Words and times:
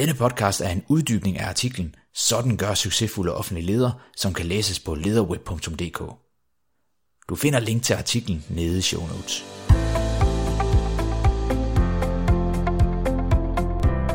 Denne 0.00 0.14
podcast 0.14 0.60
er 0.60 0.68
en 0.68 0.82
uddybning 0.88 1.38
af 1.38 1.48
artiklen 1.48 1.94
Sådan 2.14 2.56
gør 2.56 2.74
succesfulde 2.74 3.34
offentlige 3.34 3.66
ledere, 3.66 3.92
som 4.16 4.32
kan 4.32 4.46
læses 4.46 4.80
på 4.80 4.94
lederweb.dk. 4.94 5.98
Du 7.28 7.34
finder 7.34 7.60
link 7.60 7.82
til 7.82 7.94
artiklen 7.94 8.44
nede 8.48 8.78
i 8.78 8.80
show 8.80 9.00
notes. 9.00 9.44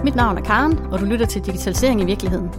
Mit 0.04 0.16
navn 0.16 0.38
er 0.38 0.42
Karen, 0.46 0.78
og 0.78 1.00
du 1.00 1.06
lytter 1.06 1.26
til 1.26 1.46
Digitalisering 1.46 2.02
i 2.02 2.06
virkeligheden. 2.06 2.50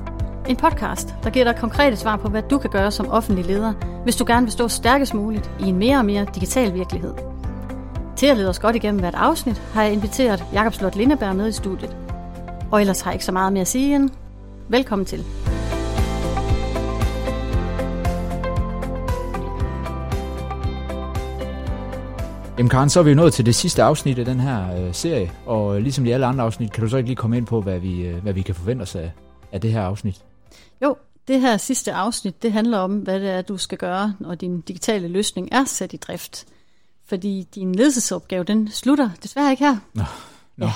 En 0.48 0.56
podcast, 0.56 1.14
der 1.22 1.30
giver 1.30 1.44
dig 1.44 1.56
konkrete 1.56 1.96
svar 1.96 2.16
på, 2.16 2.28
hvad 2.28 2.42
du 2.50 2.58
kan 2.58 2.70
gøre 2.70 2.90
som 2.90 3.08
offentlig 3.08 3.44
leder, 3.44 3.72
hvis 4.02 4.16
du 4.16 4.24
gerne 4.26 4.46
vil 4.46 4.52
stå 4.52 4.68
stærkest 4.68 5.14
muligt 5.14 5.50
i 5.60 5.64
en 5.64 5.76
mere 5.76 5.98
og 5.98 6.04
mere 6.04 6.26
digital 6.34 6.74
virkelighed. 6.74 7.14
Til 8.16 8.26
at 8.26 8.36
lede 8.36 8.48
os 8.48 8.58
godt 8.58 8.76
igennem 8.76 9.00
hvert 9.00 9.14
afsnit, 9.14 9.56
har 9.56 9.82
jeg 9.82 9.92
inviteret 9.92 10.44
Jakob 10.52 10.74
Slot 10.74 10.96
Lindeberg 10.96 11.36
med 11.36 11.48
i 11.48 11.52
studiet. 11.52 12.05
Og 12.72 12.80
ellers 12.80 13.00
har 13.00 13.10
jeg 13.10 13.14
ikke 13.14 13.24
så 13.24 13.32
meget 13.32 13.52
mere 13.52 13.60
at 13.60 13.68
sige 13.68 13.96
end 13.96 14.10
velkommen 14.68 15.06
til. 15.06 15.24
Jamen 22.58 22.70
Karen, 22.70 22.90
så 22.90 23.00
er 23.00 23.04
vi 23.04 23.14
nået 23.14 23.32
til 23.34 23.46
det 23.46 23.54
sidste 23.54 23.82
afsnit 23.82 24.18
af 24.18 24.24
den 24.24 24.40
her 24.40 24.86
øh, 24.86 24.94
serie, 24.94 25.32
og 25.46 25.80
ligesom 25.80 26.06
i 26.06 26.10
alle 26.10 26.26
andre 26.26 26.44
afsnit, 26.44 26.72
kan 26.72 26.84
du 26.84 26.90
så 26.90 26.96
ikke 26.96 27.08
lige 27.08 27.16
komme 27.16 27.36
ind 27.36 27.46
på, 27.46 27.60
hvad 27.60 27.78
vi, 27.78 28.00
øh, 28.00 28.22
hvad 28.22 28.32
vi 28.32 28.42
kan 28.42 28.54
forvente 28.54 28.82
os 28.82 28.94
af, 28.94 29.12
af 29.52 29.60
det 29.60 29.72
her 29.72 29.82
afsnit? 29.82 30.24
Jo, 30.82 30.96
det 31.28 31.40
her 31.40 31.56
sidste 31.56 31.92
afsnit, 31.92 32.42
det 32.42 32.52
handler 32.52 32.78
om, 32.78 32.98
hvad 32.98 33.20
det 33.20 33.30
er, 33.30 33.42
du 33.42 33.56
skal 33.56 33.78
gøre, 33.78 34.14
når 34.20 34.34
din 34.34 34.60
digitale 34.60 35.08
løsning 35.08 35.48
er 35.52 35.64
sat 35.64 35.92
i 35.92 35.96
drift. 35.96 36.46
Fordi 37.06 37.48
din 37.54 37.74
ledelsesopgave, 37.74 38.44
den 38.44 38.70
slutter 38.70 39.10
desværre 39.22 39.50
ikke 39.50 39.64
her. 39.64 39.76
Nå, 39.94 40.02
nå. 40.56 40.66
Ja. 40.66 40.72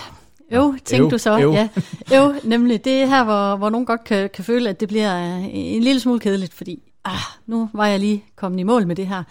Jo, 0.54 0.74
tænkte 0.84 1.04
Øv, 1.04 1.10
du 1.10 1.18
så. 1.18 1.40
øv. 1.40 1.52
Ja. 1.52 1.68
Jo, 2.16 2.34
nemlig. 2.44 2.84
Det 2.84 2.92
er 2.92 3.06
her, 3.06 3.24
hvor, 3.24 3.56
hvor 3.56 3.70
nogen 3.70 3.86
godt 3.86 4.04
kan, 4.04 4.30
kan 4.34 4.44
føle, 4.44 4.68
at 4.68 4.80
det 4.80 4.88
bliver 4.88 5.36
øh, 5.38 5.44
en 5.52 5.82
lille 5.82 6.00
smule 6.00 6.20
kedeligt, 6.20 6.54
fordi 6.54 6.82
ah, 7.04 7.18
nu 7.46 7.70
var 7.72 7.86
jeg 7.86 8.00
lige 8.00 8.24
kommet 8.36 8.60
i 8.60 8.62
mål 8.62 8.86
med 8.86 8.96
det 8.96 9.06
her. 9.06 9.22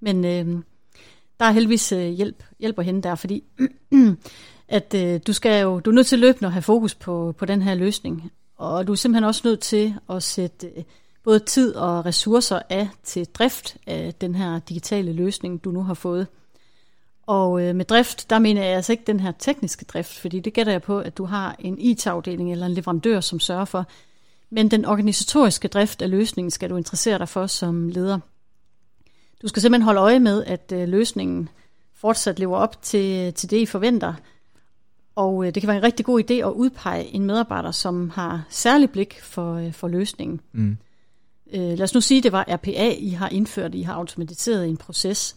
Men 0.00 0.24
øh, 0.24 0.62
der 1.40 1.46
er 1.46 1.50
heldigvis 1.50 1.92
øh, 1.92 2.08
hjælp, 2.08 2.44
hjælp 2.58 2.78
at 2.78 2.84
hente 2.84 3.08
der, 3.08 3.14
fordi 3.14 3.44
at 4.68 4.94
øh, 4.94 5.20
du 5.26 5.32
skal 5.32 5.62
jo, 5.62 5.80
du 5.80 5.90
er 5.90 5.94
nødt 5.94 6.06
til 6.06 6.18
løbende 6.18 6.46
at 6.46 6.52
have 6.52 6.62
fokus 6.62 6.94
på, 6.94 7.34
på 7.38 7.44
den 7.44 7.62
her 7.62 7.74
løsning. 7.74 8.32
Og 8.56 8.86
du 8.86 8.92
er 8.92 8.96
simpelthen 8.96 9.24
også 9.24 9.42
nødt 9.44 9.60
til 9.60 9.94
at 10.10 10.22
sætte 10.22 10.66
øh, 10.66 10.82
både 11.24 11.38
tid 11.38 11.74
og 11.74 12.06
ressourcer 12.06 12.60
af 12.70 12.88
til 13.04 13.26
drift 13.26 13.76
af 13.86 14.14
den 14.14 14.34
her 14.34 14.58
digitale 14.58 15.12
løsning, 15.12 15.64
du 15.64 15.70
nu 15.70 15.82
har 15.82 15.94
fået. 15.94 16.26
Og 17.30 17.62
øh, 17.62 17.76
med 17.76 17.84
drift, 17.84 18.30
der 18.30 18.38
mener 18.38 18.64
jeg 18.64 18.76
altså 18.76 18.92
ikke 18.92 19.04
den 19.06 19.20
her 19.20 19.32
tekniske 19.38 19.84
drift, 19.84 20.18
fordi 20.18 20.40
det 20.40 20.52
gætter 20.52 20.72
jeg 20.72 20.82
på, 20.82 20.98
at 20.98 21.18
du 21.18 21.24
har 21.24 21.56
en 21.58 21.78
IT-afdeling 21.78 22.52
eller 22.52 22.66
en 22.66 22.72
leverandør, 22.72 23.20
som 23.20 23.40
sørger 23.40 23.64
for. 23.64 23.86
Men 24.50 24.70
den 24.70 24.84
organisatoriske 24.84 25.68
drift 25.68 26.02
af 26.02 26.10
løsningen 26.10 26.50
skal 26.50 26.70
du 26.70 26.76
interessere 26.76 27.18
dig 27.18 27.28
for 27.28 27.46
som 27.46 27.88
leder. 27.88 28.18
Du 29.42 29.48
skal 29.48 29.62
simpelthen 29.62 29.84
holde 29.84 30.00
øje 30.00 30.20
med, 30.20 30.44
at 30.44 30.72
øh, 30.74 30.88
løsningen 30.88 31.48
fortsat 31.94 32.38
lever 32.38 32.56
op 32.56 32.82
til, 32.82 33.34
til 33.34 33.50
det, 33.50 33.56
I 33.56 33.66
forventer. 33.66 34.14
Og 35.14 35.46
øh, 35.46 35.54
det 35.54 35.62
kan 35.62 35.68
være 35.68 35.76
en 35.76 35.82
rigtig 35.82 36.06
god 36.06 36.22
idé 36.30 36.34
at 36.34 36.52
udpege 36.52 37.04
en 37.04 37.24
medarbejder, 37.24 37.70
som 37.70 38.10
har 38.10 38.44
særlig 38.48 38.90
blik 38.90 39.20
for, 39.22 39.54
øh, 39.54 39.72
for 39.72 39.88
løsningen. 39.88 40.40
Mm. 40.52 40.76
Øh, 41.52 41.60
lad 41.60 41.82
os 41.82 41.94
nu 41.94 42.00
sige, 42.00 42.18
at 42.18 42.24
det 42.24 42.32
var 42.32 42.44
RPA, 42.48 42.94
I 42.98 43.10
har 43.10 43.28
indført, 43.28 43.74
I 43.74 43.82
har 43.82 43.94
automatiseret 43.94 44.68
en 44.68 44.76
proces. 44.76 45.36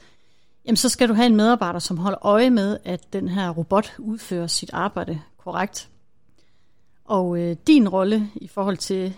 Jamen, 0.66 0.78
så 0.78 0.89
skal 0.89 1.09
du 1.09 1.14
have 1.14 1.25
en 1.25 1.36
medarbejder, 1.36 1.80
som 1.80 1.97
holder 1.97 2.25
øje 2.25 2.50
med, 2.50 2.78
at 2.83 3.14
den 3.14 3.28
her 3.28 3.50
robot 3.50 3.94
udfører 4.00 4.47
sit 4.47 4.69
arbejde 4.73 5.22
korrekt. 5.38 5.89
Og 7.06 7.39
øh, 7.39 7.56
din 7.67 7.89
rolle 7.89 8.30
i 8.36 8.47
forhold 8.47 8.78
til 8.78 9.14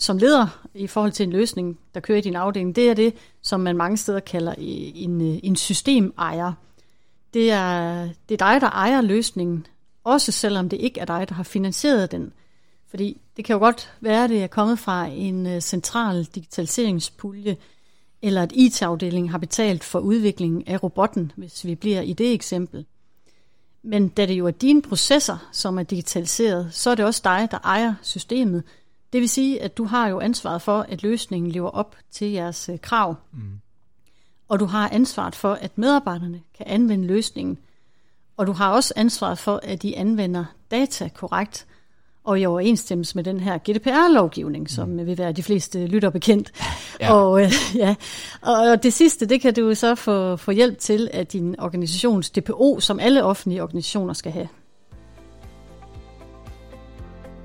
som 0.00 0.18
leder 0.18 0.66
i 0.74 0.86
forhold 0.86 1.12
til 1.12 1.24
en 1.24 1.32
løsning, 1.32 1.78
der 1.94 2.00
kører 2.00 2.18
i 2.18 2.20
din 2.20 2.36
afdeling, 2.36 2.76
det 2.76 2.90
er 2.90 2.94
det, 2.94 3.14
som 3.42 3.60
man 3.60 3.76
mange 3.76 3.96
steder 3.96 4.20
kalder 4.20 4.52
øh, 4.52 4.64
en, 4.94 5.20
øh, 5.20 5.38
en 5.42 5.56
systemejer. 5.56 6.52
Det 7.34 7.50
er, 7.50 8.08
det 8.28 8.42
er 8.42 8.50
dig, 8.50 8.60
der 8.60 8.70
ejer 8.70 9.00
løsningen, 9.00 9.66
også 10.04 10.32
selvom 10.32 10.68
det 10.68 10.76
ikke 10.76 11.00
er 11.00 11.04
dig, 11.04 11.28
der 11.28 11.34
har 11.34 11.42
finansieret 11.42 12.12
den. 12.12 12.32
Fordi 12.88 13.20
det 13.36 13.44
kan 13.44 13.54
jo 13.54 13.58
godt 13.58 13.92
være, 14.00 14.24
at 14.24 14.30
det 14.30 14.42
er 14.42 14.46
kommet 14.46 14.78
fra 14.78 15.06
en 15.06 15.46
øh, 15.46 15.60
central 15.60 16.24
digitaliseringspulje, 16.24 17.56
eller 18.22 18.42
at 18.42 18.52
IT-afdelingen 18.54 19.30
har 19.30 19.38
betalt 19.38 19.84
for 19.84 19.98
udviklingen 19.98 20.62
af 20.66 20.82
robotten, 20.82 21.32
hvis 21.36 21.64
vi 21.64 21.74
bliver 21.74 22.00
i 22.00 22.12
det 22.12 22.32
eksempel. 22.32 22.86
Men 23.82 24.08
da 24.08 24.26
det 24.26 24.34
jo 24.34 24.46
er 24.46 24.50
dine 24.50 24.82
processer, 24.82 25.48
som 25.52 25.78
er 25.78 25.82
digitaliseret, 25.82 26.68
så 26.74 26.90
er 26.90 26.94
det 26.94 27.04
også 27.04 27.20
dig, 27.24 27.48
der 27.50 27.58
ejer 27.58 27.94
systemet. 28.02 28.62
Det 29.12 29.20
vil 29.20 29.28
sige, 29.28 29.62
at 29.62 29.76
du 29.76 29.84
har 29.84 30.08
jo 30.08 30.20
ansvaret 30.20 30.62
for, 30.62 30.80
at 30.80 31.02
løsningen 31.02 31.50
lever 31.50 31.70
op 31.70 31.96
til 32.10 32.30
jeres 32.30 32.68
øh, 32.68 32.80
krav. 32.80 33.14
Mm. 33.32 33.60
Og 34.48 34.60
du 34.60 34.64
har 34.64 34.88
ansvaret 34.88 35.34
for, 35.34 35.52
at 35.52 35.78
medarbejderne 35.78 36.42
kan 36.56 36.66
anvende 36.68 37.06
løsningen. 37.06 37.58
Og 38.36 38.46
du 38.46 38.52
har 38.52 38.72
også 38.72 38.94
ansvaret 38.96 39.38
for, 39.38 39.60
at 39.62 39.82
de 39.82 39.96
anvender 39.96 40.44
data 40.70 41.08
korrekt 41.08 41.66
og 42.24 42.40
i 42.40 42.46
overensstemmelse 42.46 43.16
med 43.16 43.24
den 43.24 43.40
her 43.40 43.58
GDPR-lovgivning, 43.58 44.70
som 44.70 44.88
mm. 44.88 45.06
vil 45.06 45.18
være 45.18 45.32
de 45.32 45.42
fleste 45.42 45.86
lytter 45.86 46.10
bekendt. 46.10 46.52
Ja. 47.00 47.12
Og, 47.14 47.42
øh, 47.42 47.52
ja. 47.74 47.94
og 48.42 48.82
det 48.82 48.92
sidste, 48.92 49.26
det 49.26 49.40
kan 49.40 49.54
du 49.54 49.74
så 49.74 49.94
få, 49.94 50.36
få 50.36 50.50
hjælp 50.50 50.78
til 50.78 51.08
af 51.12 51.26
din 51.26 51.60
organisations 51.60 52.30
DPO, 52.30 52.80
som 52.80 53.00
alle 53.00 53.24
offentlige 53.24 53.62
organisationer 53.62 54.12
skal 54.14 54.32
have. 54.32 54.48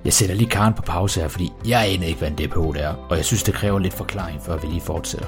Jeg 0.05 0.13
sætter 0.13 0.35
lige 0.35 0.49
Karen 0.49 0.73
på 0.73 0.81
pause 0.81 1.21
her, 1.21 1.27
fordi 1.27 1.51
jeg 1.67 1.87
aner 1.87 2.07
ikke, 2.07 2.19
hvad 2.19 2.31
en 2.31 2.47
DPO 2.47 2.73
er, 2.77 2.93
og 3.09 3.17
jeg 3.17 3.25
synes, 3.25 3.43
det 3.43 3.53
kræver 3.53 3.79
lidt 3.79 3.93
forklaring, 3.93 4.41
før 4.41 4.57
vi 4.57 4.67
lige 4.67 4.81
fortsætter. 4.81 5.27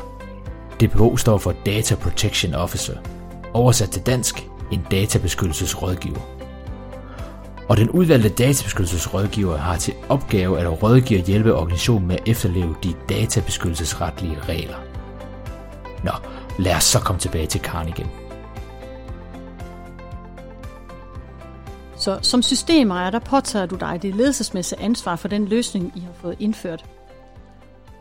DPO 0.81 1.17
står 1.17 1.37
for 1.37 1.55
Data 1.65 1.95
Protection 1.95 2.53
Officer, 2.53 2.97
oversat 3.53 3.89
til 3.89 4.01
dansk, 4.01 4.47
en 4.71 4.81
databeskyttelsesrådgiver. 4.91 6.36
Og 7.69 7.77
den 7.77 7.89
udvalgte 7.89 8.29
databeskyttelsesrådgiver 8.29 9.57
har 9.57 9.77
til 9.77 9.93
opgave 10.09 10.59
at 10.59 10.83
rådgive 10.83 11.19
og 11.19 11.25
hjælpe 11.25 11.55
organisationen 11.55 12.07
med 12.07 12.15
at 12.15 12.27
efterleve 12.27 12.75
de 12.83 12.93
databeskyttelsesretlige 13.09 14.39
regler. 14.39 14.77
Nå, 16.03 16.11
lad 16.59 16.75
os 16.75 16.83
så 16.83 16.99
komme 16.99 17.19
tilbage 17.19 17.47
til 17.47 17.61
Karen 17.61 17.87
igen. 17.87 18.07
Så 21.97 22.19
som 22.21 22.41
systemejer, 22.41 23.09
der 23.09 23.19
påtager 23.19 23.65
du 23.65 23.75
dig 23.75 23.99
det 24.01 24.15
ledelsesmæssige 24.15 24.81
ansvar 24.81 25.15
for 25.15 25.27
den 25.27 25.47
løsning, 25.47 25.91
I 25.95 25.99
har 25.99 26.13
fået 26.21 26.35
indført. 26.39 26.85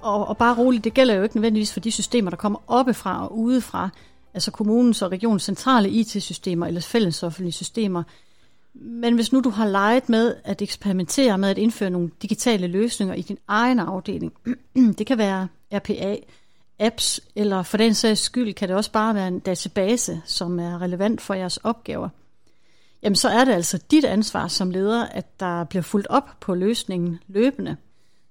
Og, 0.03 0.29
og 0.29 0.37
bare 0.37 0.57
roligt, 0.57 0.85
det 0.85 0.95
gælder 0.95 1.15
jo 1.15 1.23
ikke 1.23 1.37
nødvendigvis 1.37 1.73
for 1.73 1.81
de 1.81 1.93
systemer, 1.93 2.31
der 2.31 2.37
kommer 2.37 2.59
oppefra 2.67 3.25
og 3.25 3.39
udefra, 3.39 3.89
altså 4.35 4.51
kommunens 4.51 5.03
og 5.03 5.13
regionens 5.13 5.43
centrale 5.43 5.91
IT-systemer 5.91 6.67
eller 6.67 6.81
fællesoffentlige 6.81 7.53
systemer. 7.53 8.03
Men 8.81 9.15
hvis 9.15 9.33
nu 9.33 9.41
du 9.41 9.51
har 9.51 9.67
leget 9.67 10.09
med 10.09 10.35
at 10.45 10.63
eksperimentere 10.63 11.39
med 11.39 11.49
at 11.49 11.59
indføre 11.59 11.91
nogle 11.91 12.11
digitale 12.23 12.67
løsninger 12.67 13.15
i 13.15 13.23
din 13.23 13.39
egen 13.49 13.79
afdeling, 13.79 14.33
det 14.99 15.07
kan 15.07 15.19
være 15.19 15.49
RPA, 15.73 16.17
apps, 16.79 17.21
eller 17.35 17.63
for 17.63 17.77
den 17.77 17.95
sags 17.95 18.21
skyld 18.21 18.55
kan 18.55 18.69
det 18.69 18.77
også 18.77 18.93
bare 18.93 19.15
være 19.15 19.29
en 19.29 19.39
database, 19.39 20.21
som 20.25 20.59
er 20.59 20.83
relevant 20.83 21.21
for 21.21 21.35
jeres 21.35 21.57
opgaver– 21.57 22.09
jamen 23.03 23.17
så 23.17 23.29
er 23.29 23.45
det 23.45 23.53
altså 23.53 23.79
dit 23.91 24.05
ansvar 24.05 24.49
som 24.49 24.71
leder, 24.71 25.07
at 25.07 25.41
der 25.41 25.65
bliver 25.65 25.83
fuldt 25.83 26.07
op 26.07 26.31
på 26.41 26.55
løsningen 26.55 27.19
løbende. 27.29 27.77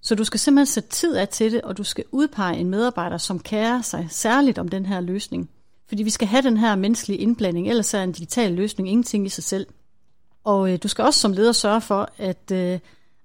Så 0.01 0.15
du 0.15 0.23
skal 0.23 0.39
simpelthen 0.39 0.65
sætte 0.65 0.89
tid 0.89 1.15
af 1.15 1.27
til 1.27 1.51
det, 1.51 1.61
og 1.61 1.77
du 1.77 1.83
skal 1.83 2.03
udpege 2.11 2.57
en 2.57 2.69
medarbejder, 2.69 3.17
som 3.17 3.39
kærer 3.39 3.81
sig 3.81 4.07
særligt 4.09 4.57
om 4.57 4.67
den 4.67 4.85
her 4.85 5.01
løsning. 5.01 5.49
Fordi 5.87 6.03
vi 6.03 6.09
skal 6.09 6.27
have 6.27 6.41
den 6.41 6.57
her 6.57 6.75
menneskelige 6.75 7.19
indblanding, 7.19 7.69
ellers 7.69 7.93
er 7.93 8.03
en 8.03 8.11
digital 8.11 8.51
løsning 8.51 8.89
ingenting 8.89 9.25
i 9.25 9.29
sig 9.29 9.43
selv. 9.43 9.67
Og 10.45 10.71
øh, 10.73 10.79
du 10.83 10.87
skal 10.87 11.05
også 11.05 11.19
som 11.19 11.33
leder 11.33 11.51
sørge 11.51 11.81
for, 11.81 12.09
at 12.17 12.51
øh, 12.51 12.79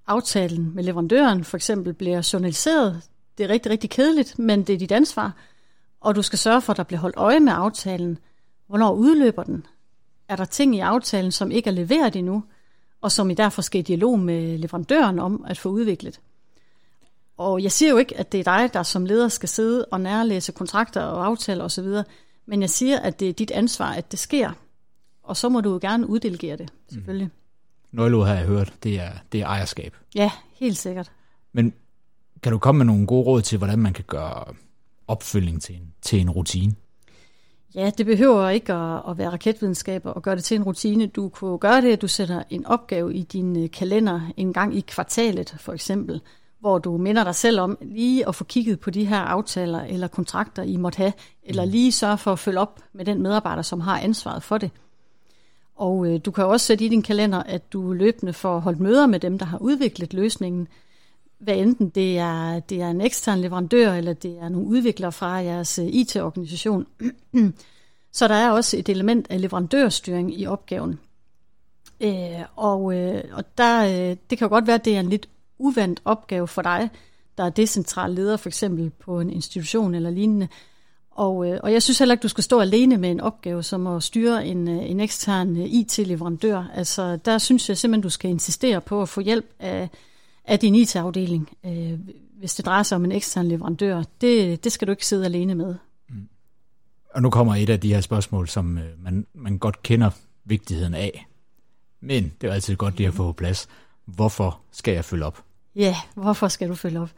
aftalen 0.06 0.74
med 0.74 0.84
leverandøren 0.84 1.44
for 1.44 1.56
eksempel 1.56 1.92
bliver 1.92 2.30
journaliseret. 2.32 3.02
Det 3.38 3.44
er 3.44 3.48
rigtig, 3.48 3.72
rigtig 3.72 3.90
kedeligt, 3.90 4.38
men 4.38 4.62
det 4.62 4.74
er 4.74 4.78
dit 4.78 4.92
ansvar. 4.92 5.32
Og 6.00 6.16
du 6.16 6.22
skal 6.22 6.38
sørge 6.38 6.60
for, 6.60 6.72
at 6.72 6.76
der 6.76 6.82
bliver 6.82 7.00
holdt 7.00 7.16
øje 7.16 7.40
med 7.40 7.52
aftalen. 7.52 8.18
Hvornår 8.66 8.92
udløber 8.92 9.42
den? 9.42 9.66
er 10.30 10.36
der 10.36 10.44
ting 10.44 10.76
i 10.76 10.80
aftalen, 10.80 11.32
som 11.32 11.50
ikke 11.50 11.70
er 11.70 11.74
leveret 11.74 12.16
endnu, 12.16 12.44
og 13.00 13.12
som 13.12 13.30
I 13.30 13.34
derfor 13.34 13.62
skal 13.62 13.78
i 13.78 13.82
dialog 13.82 14.18
med 14.18 14.58
leverandøren 14.58 15.18
om 15.18 15.44
at 15.48 15.58
få 15.58 15.68
udviklet. 15.68 16.20
Og 17.36 17.62
jeg 17.62 17.72
siger 17.72 17.90
jo 17.90 17.96
ikke, 17.96 18.18
at 18.18 18.32
det 18.32 18.40
er 18.40 18.44
dig, 18.44 18.74
der 18.74 18.82
som 18.82 19.06
leder 19.06 19.28
skal 19.28 19.48
sidde 19.48 19.84
og 19.84 20.00
nærlæse 20.00 20.52
kontrakter 20.52 21.02
og 21.02 21.26
aftaler 21.26 21.64
osv., 21.64 21.86
men 22.46 22.60
jeg 22.60 22.70
siger, 22.70 22.98
at 22.98 23.20
det 23.20 23.28
er 23.28 23.32
dit 23.32 23.50
ansvar, 23.50 23.92
at 23.92 24.10
det 24.10 24.18
sker. 24.18 24.52
Og 25.30 25.36
så 25.36 25.48
må 25.48 25.60
du 25.60 25.72
jo 25.72 25.78
gerne 25.82 26.06
uddelegere 26.06 26.56
det, 26.56 26.68
selvfølgelig. 26.88 27.26
Mm. 27.26 27.98
Nøgleord 27.98 28.26
har 28.26 28.34
jeg 28.34 28.44
hørt, 28.44 28.72
det 28.82 29.00
er, 29.00 29.10
det 29.32 29.40
er 29.40 29.46
ejerskab. 29.46 29.96
Ja, 30.14 30.30
helt 30.54 30.76
sikkert. 30.76 31.12
Men 31.52 31.72
kan 32.42 32.52
du 32.52 32.58
komme 32.58 32.78
med 32.78 32.86
nogle 32.86 33.06
gode 33.06 33.26
råd 33.26 33.42
til, 33.42 33.58
hvordan 33.58 33.78
man 33.78 33.92
kan 33.92 34.04
gøre 34.06 34.44
opfølging 35.08 35.62
til 35.62 35.74
en, 35.74 35.92
til 36.02 36.20
en 36.20 36.30
rutine? 36.30 36.74
Ja, 37.74 37.90
det 37.98 38.06
behøver 38.06 38.48
ikke 38.48 38.72
at, 38.72 39.02
at 39.08 39.18
være 39.18 39.30
raketvidenskab 39.30 40.02
og 40.04 40.22
gøre 40.22 40.36
det 40.36 40.44
til 40.44 40.54
en 40.54 40.62
rutine. 40.62 41.06
Du 41.06 41.28
kunne 41.28 41.58
gøre 41.58 41.80
det, 41.80 41.92
at 41.92 42.02
du 42.02 42.08
sætter 42.08 42.42
en 42.50 42.66
opgave 42.66 43.14
i 43.14 43.22
din 43.22 43.64
øh, 43.64 43.70
kalender 43.70 44.20
en 44.36 44.52
gang 44.52 44.76
i 44.76 44.80
kvartalet, 44.80 45.54
for 45.58 45.72
eksempel, 45.72 46.20
hvor 46.60 46.78
du 46.78 46.96
minder 46.96 47.24
dig 47.24 47.34
selv 47.34 47.60
om 47.60 47.78
lige 47.80 48.28
at 48.28 48.34
få 48.34 48.44
kigget 48.44 48.80
på 48.80 48.90
de 48.90 49.04
her 49.04 49.20
aftaler 49.20 49.80
eller 49.80 50.08
kontrakter, 50.08 50.62
I 50.62 50.76
måtte 50.76 50.96
have, 50.96 51.12
eller 51.42 51.64
mm. 51.64 51.70
lige 51.70 51.92
sørge 51.92 52.18
for 52.18 52.32
at 52.32 52.38
følge 52.38 52.58
op 52.58 52.80
med 52.92 53.04
den 53.04 53.22
medarbejder, 53.22 53.62
som 53.62 53.80
har 53.80 53.98
ansvaret 53.98 54.42
for 54.42 54.58
det. 54.58 54.70
Og 55.80 56.06
øh, 56.06 56.20
du 56.24 56.30
kan 56.30 56.44
også 56.44 56.66
sætte 56.66 56.84
i 56.84 56.88
din 56.88 57.02
kalender, 57.02 57.42
at 57.42 57.72
du 57.72 57.92
løbende 57.92 58.32
får 58.32 58.58
holdt 58.58 58.80
møder 58.80 59.06
med 59.06 59.20
dem, 59.20 59.38
der 59.38 59.46
har 59.46 59.58
udviklet 59.58 60.14
løsningen, 60.14 60.68
hvad 61.38 61.56
enten 61.56 61.88
det 61.88 62.18
er, 62.18 62.60
det 62.60 62.80
er 62.80 62.88
en 62.88 63.00
ekstern 63.00 63.38
leverandør, 63.38 63.92
eller 63.92 64.12
det 64.12 64.38
er 64.38 64.48
nogle 64.48 64.68
udviklere 64.68 65.12
fra 65.12 65.28
jeres 65.28 65.78
øh, 65.78 65.86
IT-organisation. 65.86 66.86
Så 68.12 68.28
der 68.28 68.34
er 68.34 68.50
også 68.50 68.76
et 68.76 68.88
element 68.88 69.26
af 69.30 69.40
leverandørstyring 69.40 70.40
i 70.40 70.46
opgaven. 70.46 70.98
Øh, 72.00 72.40
og 72.56 72.94
øh, 72.94 73.24
og 73.32 73.58
der, 73.58 73.84
øh, 73.84 74.16
det 74.30 74.38
kan 74.38 74.40
jo 74.40 74.48
godt 74.48 74.66
være, 74.66 74.74
at 74.74 74.84
det 74.84 74.96
er 74.96 75.00
en 75.00 75.08
lidt 75.08 75.28
uvandt 75.58 76.02
opgave 76.04 76.48
for 76.48 76.62
dig, 76.62 76.90
der 77.38 77.44
er 77.44 77.50
decentral 77.50 78.10
leder 78.10 78.36
for 78.36 78.48
eksempel 78.48 78.90
på 78.90 79.20
en 79.20 79.30
institution 79.30 79.94
eller 79.94 80.10
lignende. 80.10 80.48
Og, 81.20 81.48
øh, 81.48 81.60
og 81.62 81.72
jeg 81.72 81.82
synes 81.82 81.98
heller 81.98 82.12
ikke, 82.12 82.22
du 82.22 82.28
skal 82.28 82.44
stå 82.44 82.60
alene 82.60 82.96
med 82.96 83.10
en 83.10 83.20
opgave 83.20 83.62
som 83.62 83.86
at 83.86 84.02
styre 84.02 84.46
en, 84.46 84.68
øh, 84.68 84.90
en 84.90 85.00
ekstern 85.00 85.56
øh, 85.56 85.64
IT-leverandør. 85.64 86.70
Altså 86.74 87.16
der 87.16 87.38
synes 87.38 87.68
jeg 87.68 87.78
simpelthen, 87.78 88.02
du 88.02 88.10
skal 88.10 88.30
insistere 88.30 88.80
på 88.80 89.02
at 89.02 89.08
få 89.08 89.20
hjælp 89.20 89.46
af 89.58 89.88
af 90.44 90.58
din 90.58 90.74
IT-afdeling, 90.74 91.48
øh, 91.66 91.98
hvis 92.38 92.54
det 92.54 92.66
drejer 92.66 92.82
sig 92.82 92.96
om 92.96 93.04
en 93.04 93.12
ekstern 93.12 93.46
leverandør. 93.48 94.02
Det, 94.20 94.64
det 94.64 94.72
skal 94.72 94.86
du 94.86 94.92
ikke 94.92 95.06
sidde 95.06 95.24
alene 95.24 95.54
med. 95.54 95.74
Mm. 96.08 96.28
Og 97.14 97.22
nu 97.22 97.30
kommer 97.30 97.54
et 97.54 97.70
af 97.70 97.80
de 97.80 97.94
her 97.94 98.00
spørgsmål, 98.00 98.48
som 98.48 98.78
øh, 98.78 99.04
man, 99.04 99.26
man 99.34 99.58
godt 99.58 99.82
kender 99.82 100.10
vigtigheden 100.44 100.94
af. 100.94 101.26
Men 102.00 102.32
det 102.40 102.50
er 102.50 102.54
altid 102.54 102.76
godt 102.76 102.96
lige 102.96 103.06
at 103.06 103.14
få 103.14 103.26
på 103.26 103.32
plads. 103.32 103.68
Hvorfor 104.04 104.60
skal 104.72 104.94
jeg 104.94 105.04
følge 105.04 105.24
op? 105.24 105.44
Ja, 105.76 105.96
hvorfor 106.14 106.48
skal 106.48 106.68
du 106.68 106.74
følge 106.74 107.00
op? 107.00 107.10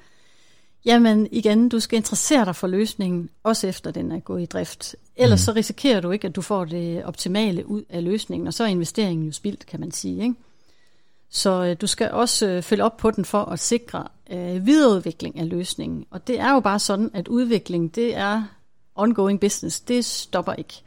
Jamen 0.85 1.29
igen, 1.33 1.69
du 1.69 1.81
skal 1.81 1.97
interessere 1.97 2.45
dig 2.45 2.57
for 2.57 2.67
løsningen, 2.67 3.31
også 3.43 3.67
efter 3.67 3.91
den 3.91 4.13
er 4.13 4.21
gået 4.21 4.43
i 4.43 4.47
drift. 4.47 4.97
Ellers 5.17 5.41
mm. 5.41 5.45
så 5.45 5.53
risikerer 5.53 6.01
du 6.01 6.11
ikke, 6.11 6.29
at 6.29 6.37
du 6.37 6.43
får 6.43 6.65
det 6.65 7.05
optimale 7.05 7.69
ud 7.69 7.83
af 7.89 8.05
løsningen, 8.05 8.47
og 8.47 8.55
så 8.55 8.65
er 8.65 8.69
investeringen 8.69 9.27
jo 9.27 9.33
spildt, 9.33 9.67
kan 9.67 9.81
man 9.81 9.91
sige. 9.91 10.23
Ikke? 10.23 10.35
Så 11.31 11.65
øh, 11.65 11.77
du 11.81 11.87
skal 11.87 12.11
også 12.11 12.47
øh, 12.47 12.63
følge 12.63 12.85
op 12.85 12.97
på 12.97 13.11
den 13.11 13.25
for 13.25 13.45
at 13.45 13.59
sikre 13.59 14.09
øh, 14.33 14.67
videreudvikling 14.67 15.39
af 15.39 15.49
løsningen. 15.49 16.07
Og 16.11 16.27
det 16.27 16.41
er 16.41 16.53
jo 16.53 16.61
bare 16.61 16.79
sådan, 16.79 17.11
at 17.15 17.29
udvikling, 17.29 17.95
det 17.95 18.17
er 18.17 18.43
ongoing 18.95 19.41
business. 19.41 19.81
Det 19.81 20.05
stopper 20.05 20.53
ikke. 20.53 20.83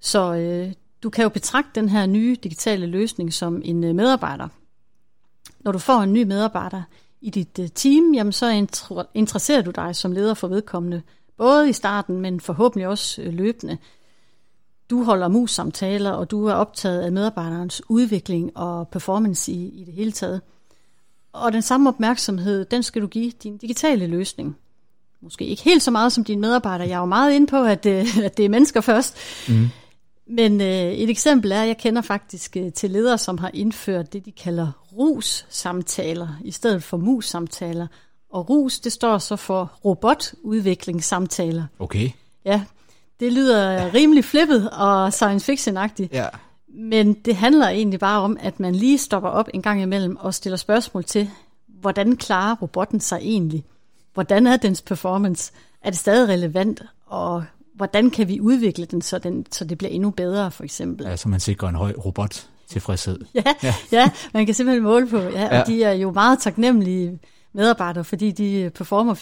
Så 0.00 0.34
øh, 0.34 0.72
du 1.02 1.10
kan 1.10 1.22
jo 1.22 1.28
betragte 1.28 1.80
den 1.80 1.88
her 1.88 2.06
nye 2.06 2.36
digitale 2.42 2.86
løsning 2.86 3.32
som 3.32 3.62
en 3.64 3.84
øh, 3.84 3.94
medarbejder. 3.94 4.48
Når 5.60 5.72
du 5.72 5.78
får 5.78 6.00
en 6.00 6.12
ny 6.12 6.22
medarbejder 6.22 6.82
i 7.24 7.30
dit 7.30 7.58
øh, 7.58 7.68
team, 7.68 8.14
jamen 8.14 8.32
så 8.32 8.66
interesserer 9.14 9.62
du 9.62 9.70
dig 9.70 9.96
som 9.96 10.12
leder 10.12 10.34
for 10.34 10.48
vedkommende, 10.48 11.02
både 11.36 11.68
i 11.68 11.72
starten, 11.72 12.20
men 12.20 12.40
forhåbentlig 12.40 12.88
også 12.88 13.22
øh, 13.22 13.32
løbende 13.32 13.78
du 14.90 15.02
holder 15.02 15.28
mus-samtaler, 15.28 16.10
og 16.10 16.30
du 16.30 16.46
er 16.46 16.54
optaget 16.54 17.02
af 17.02 17.12
medarbejderens 17.12 17.82
udvikling 17.88 18.56
og 18.56 18.88
performance 18.88 19.52
i, 19.52 19.68
i 19.68 19.84
det 19.84 19.94
hele 19.94 20.12
taget. 20.12 20.40
Og 21.32 21.52
den 21.52 21.62
samme 21.62 21.88
opmærksomhed, 21.88 22.64
den 22.64 22.82
skal 22.82 23.02
du 23.02 23.06
give 23.06 23.30
din 23.30 23.56
digitale 23.56 24.06
løsning. 24.06 24.56
Måske 25.20 25.44
ikke 25.44 25.62
helt 25.62 25.82
så 25.82 25.90
meget 25.90 26.12
som 26.12 26.24
dine 26.24 26.40
medarbejdere. 26.40 26.88
Jeg 26.88 26.94
er 26.94 26.98
jo 26.98 27.04
meget 27.04 27.32
inde 27.32 27.46
på, 27.46 27.64
at, 27.64 27.86
øh, 27.86 28.18
at 28.26 28.36
det 28.36 28.44
er 28.44 28.48
mennesker 28.48 28.80
først. 28.80 29.16
Mm. 29.48 29.68
Men 30.26 30.60
øh, 30.60 30.92
et 30.92 31.10
eksempel 31.10 31.52
er, 31.52 31.62
at 31.62 31.68
jeg 31.68 31.78
kender 31.78 32.02
faktisk 32.02 32.56
øh, 32.56 32.72
til 32.72 32.90
ledere, 32.90 33.18
som 33.18 33.38
har 33.38 33.50
indført 33.54 34.12
det, 34.12 34.24
de 34.24 34.32
kalder 34.32 34.72
RUS-samtaler, 34.92 36.28
i 36.44 36.50
stedet 36.50 36.82
for 36.82 36.96
mus-samtaler. 36.96 37.86
Og 38.30 38.50
RUS, 38.50 38.80
det 38.80 38.92
står 38.92 39.18
så 39.18 39.36
for 39.36 39.72
robotudviklingssamtaler. 39.84 41.64
Okay. 41.78 42.10
Ja, 42.44 42.62
det 43.20 43.32
lyder 43.32 43.94
rimelig 43.94 44.24
flippet 44.24 44.70
og 44.70 45.12
science 45.12 45.52
fiction-agtigt. 45.52 46.08
Ja. 46.12 46.26
Men 46.68 47.12
det 47.12 47.36
handler 47.36 47.68
egentlig 47.68 48.00
bare 48.00 48.20
om, 48.20 48.36
at 48.40 48.60
man 48.60 48.74
lige 48.74 48.98
stopper 48.98 49.28
op 49.28 49.48
en 49.54 49.62
gang 49.62 49.82
imellem 49.82 50.16
og 50.16 50.34
stiller 50.34 50.56
spørgsmål 50.56 51.04
til, 51.04 51.30
hvordan 51.66 52.16
klarer 52.16 52.56
robotten 52.62 53.00
sig 53.00 53.18
egentlig? 53.22 53.64
Hvordan 54.14 54.46
er 54.46 54.56
dens 54.56 54.82
performance? 54.82 55.52
Er 55.82 55.90
det 55.90 55.98
stadig 55.98 56.28
relevant? 56.28 56.82
Og 57.06 57.44
hvordan 57.74 58.10
kan 58.10 58.28
vi 58.28 58.40
udvikle 58.40 58.84
den, 58.84 59.02
så, 59.02 59.18
den, 59.18 59.46
så 59.52 59.64
det 59.64 59.78
bliver 59.78 59.90
endnu 59.90 60.10
bedre, 60.10 60.50
for 60.50 60.64
eksempel? 60.64 61.06
Ja, 61.06 61.16
så 61.16 61.28
man 61.28 61.40
sikrer 61.40 61.68
en 61.68 61.74
høj 61.74 61.92
robot 62.04 62.46
tilfredshed. 62.68 63.20
Ja, 63.34 63.42
ja. 63.62 63.74
ja, 63.98 64.10
man 64.34 64.46
kan 64.46 64.54
simpelthen 64.54 64.82
måle 64.82 65.08
på. 65.08 65.18
Ja, 65.18 65.46
og 65.46 65.54
ja. 65.54 65.62
de 65.66 65.82
er 65.82 65.92
jo 65.92 66.10
meget 66.10 66.38
taknemmelige 66.38 67.18
medarbejdere, 67.52 68.04
fordi 68.04 68.30
de 68.30 68.70
performer 68.74 69.14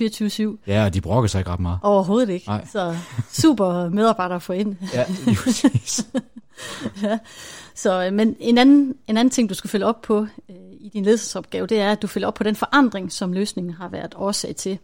24-7. 0.60 0.64
Ja, 0.66 0.84
og 0.84 0.94
de 0.94 1.00
brokker 1.00 1.28
sig 1.28 1.38
ikke 1.38 1.50
ret 1.50 1.60
meget. 1.60 1.78
Overhovedet 1.82 2.28
ikke. 2.28 2.46
Nej. 2.46 2.66
Så 2.72 2.96
super 3.32 3.88
medarbejdere 3.88 4.36
at 4.36 4.42
få 4.42 4.52
ind. 4.52 4.76
Ja, 4.94 5.04
præcis. 5.44 6.06
ja. 7.02 7.18
Så, 7.74 8.04
øh, 8.04 8.12
men 8.12 8.36
en 8.40 8.58
anden, 8.58 8.94
en 9.08 9.16
anden 9.16 9.30
ting, 9.30 9.48
du 9.48 9.54
skal 9.54 9.70
følge 9.70 9.86
op 9.86 10.02
på 10.02 10.26
øh, 10.48 10.56
i 10.80 10.90
din 10.92 11.04
ledelsesopgave, 11.04 11.66
det 11.66 11.80
er, 11.80 11.92
at 11.92 12.02
du 12.02 12.06
følger 12.06 12.28
op 12.28 12.34
på 12.34 12.44
den 12.44 12.56
forandring, 12.56 13.12
som 13.12 13.32
løsningen 13.32 13.72
har 13.72 13.88
været 13.88 14.14
årsag 14.16 14.56
til. 14.56 14.78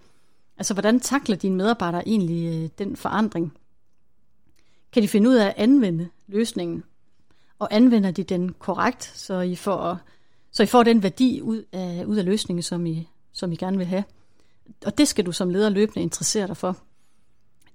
Altså, 0.58 0.74
hvordan 0.74 1.00
takler 1.00 1.36
dine 1.36 1.56
medarbejdere 1.56 2.08
egentlig 2.08 2.62
øh, 2.62 2.68
den 2.78 2.96
forandring? 2.96 3.52
Kan 4.92 5.02
de 5.02 5.08
finde 5.08 5.30
ud 5.30 5.34
af 5.34 5.46
at 5.46 5.54
anvende 5.56 6.08
løsningen? 6.26 6.84
Og 7.58 7.68
anvender 7.70 8.10
de 8.10 8.22
den 8.22 8.52
korrekt, 8.52 9.12
så 9.14 9.40
I 9.40 9.56
får, 9.56 9.98
så 10.52 10.62
I 10.62 10.66
får 10.66 10.82
den 10.82 11.02
værdi 11.02 11.40
ud 11.42 11.64
af, 11.72 12.04
ud 12.04 12.16
af 12.16 12.24
løsningen, 12.24 12.62
som 12.62 12.86
I, 12.86 13.08
som 13.32 13.52
I 13.52 13.56
gerne 13.56 13.76
vil 13.76 13.86
have. 13.86 14.04
Og 14.86 14.98
det 14.98 15.08
skal 15.08 15.26
du 15.26 15.32
som 15.32 15.50
leder 15.50 15.68
løbende 15.68 16.02
interessere 16.02 16.46
dig 16.46 16.56
for. 16.56 16.76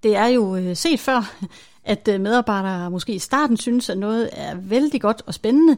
Det 0.04 0.16
er 0.16 0.28
jo 0.28 0.56
øh, 0.56 0.76
set 0.76 1.00
før, 1.00 1.36
at 1.84 2.08
øh, 2.08 2.22
medarbejdere 2.22 2.92
måske 2.92 3.14
i 3.14 3.20
starten 3.20 3.58
synes, 3.58 3.90
at 3.90 3.98
noget 3.98 4.30
er 4.32 4.56
vældig 4.56 5.02
godt 5.02 5.22
og 5.26 5.34
spændende, 5.34 5.78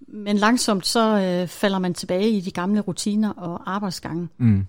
men 0.00 0.36
langsomt 0.36 0.86
så 0.86 1.18
øh, 1.20 1.48
falder 1.48 1.78
man 1.78 1.94
tilbage 1.94 2.30
i 2.30 2.40
de 2.40 2.50
gamle 2.50 2.80
rutiner 2.80 3.30
og 3.30 3.74
arbejdsgange. 3.74 4.28
Mm. 4.38 4.66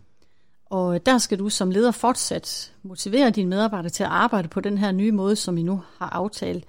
Og 0.69 1.05
der 1.05 1.17
skal 1.17 1.39
du 1.39 1.49
som 1.49 1.71
leder 1.71 1.91
fortsat 1.91 2.71
motivere 2.83 3.29
dine 3.29 3.49
medarbejdere 3.49 3.89
til 3.89 4.03
at 4.03 4.09
arbejde 4.09 4.47
på 4.47 4.61
den 4.61 4.77
her 4.77 4.91
nye 4.91 5.11
måde, 5.11 5.35
som 5.35 5.57
I 5.57 5.63
nu 5.63 5.81
har 5.97 6.09
aftalt. 6.09 6.65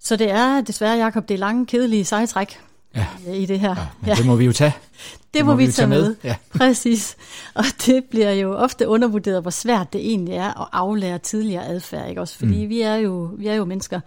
Så 0.00 0.16
det 0.16 0.30
er 0.30 0.60
desværre, 0.60 0.96
Jakob, 0.96 1.28
det 1.28 1.38
lange, 1.38 1.66
kedelige 1.66 2.04
sejtræk, 2.04 2.58
ja. 2.94 3.06
i 3.32 3.46
det 3.46 3.60
her. 3.60 3.68
Ja, 3.68 3.86
men 4.00 4.08
ja. 4.08 4.14
det 4.14 4.26
må 4.26 4.36
vi 4.36 4.44
jo 4.44 4.52
tage. 4.52 4.74
Det, 4.74 5.34
det 5.34 5.44
må, 5.44 5.52
må 5.52 5.56
vi, 5.56 5.66
vi 5.66 5.72
tage 5.72 5.88
med. 5.88 6.02
med. 6.02 6.16
Ja. 6.24 6.36
Præcis. 6.58 7.16
Og 7.54 7.64
det 7.86 8.04
bliver 8.04 8.32
jo 8.32 8.54
ofte 8.54 8.88
undervurderet, 8.88 9.42
hvor 9.42 9.50
svært 9.50 9.92
det 9.92 10.00
egentlig 10.00 10.34
er 10.34 10.60
at 10.62 10.68
aflære 10.72 11.18
tidligere 11.18 11.66
adfærd. 11.66 12.08
Ikke? 12.08 12.20
Også 12.20 12.38
fordi 12.38 12.64
mm. 12.64 12.68
vi, 12.68 12.80
er 12.80 12.94
jo, 12.94 13.30
vi 13.38 13.46
er 13.46 13.54
jo 13.54 13.64
mennesker. 13.64 14.00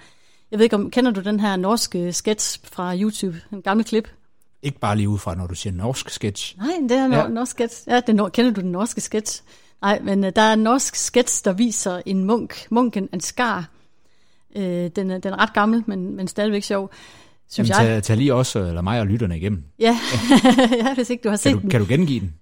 Jeg 0.52 0.60
ved 0.60 0.64
ikke, 0.64 0.76
om 0.76 0.92
kender 0.92 1.12
du 1.12 1.22
den 1.22 1.40
her 1.40 1.56
norske 1.56 2.14
sketch 2.14 2.60
fra 2.64 2.96
YouTube? 2.96 3.42
En 3.52 3.62
gammel 3.62 3.86
klip? 3.86 4.10
Ikke 4.66 4.80
bare 4.80 4.98
lige 4.98 5.10
udefra, 5.10 5.36
når 5.36 5.48
du 5.48 5.56
siger 5.56 5.74
norsk 5.74 6.10
sketch. 6.10 6.58
Nej, 6.58 6.68
det 6.82 6.92
er 6.92 7.08
ja. 7.08 7.28
norsk 7.28 7.52
sketch. 7.52 7.84
Ja, 7.88 8.00
det, 8.08 8.34
kender 8.34 8.52
du 8.52 8.62
den 8.62 8.72
norske 8.72 9.02
sketch? 9.02 9.42
Nej, 9.82 10.00
men 10.04 10.24
uh, 10.24 10.30
der 10.36 10.42
er 10.42 10.54
en 10.54 10.60
norsk 10.60 10.96
sketch, 10.96 11.46
der 11.46 11.54
viser 11.54 12.02
en 12.06 12.24
munk, 12.24 12.68
munken 12.70 13.10
Ansgar. 13.14 13.70
Uh, 14.56 14.62
den, 14.64 14.96
den 14.96 15.26
er 15.26 15.42
ret 15.42 15.54
gammel, 15.54 15.84
men, 15.88 16.16
men 16.16 16.28
stadigvæk 16.28 16.64
sjov 16.64 16.92
synes 17.50 17.70
Jamen, 17.70 17.88
jeg. 17.88 17.96
Tag, 17.96 18.04
tag 18.04 18.18
lige 18.18 18.34
også, 18.34 18.60
eller 18.60 18.82
mig 18.82 19.00
og 19.00 19.08
lytterne 19.08 19.38
igennem. 19.38 19.64
Ja, 19.80 20.00
ja 20.84 20.94
hvis 20.94 21.10
ikke 21.10 21.24
du 21.24 21.30
har 21.30 21.36
set 21.36 21.44
kan 21.44 21.56
du, 21.56 21.62
den. 21.62 21.70
Kan 21.70 21.82
du 21.82 21.86
gengive 21.90 22.20
den? 22.20 22.34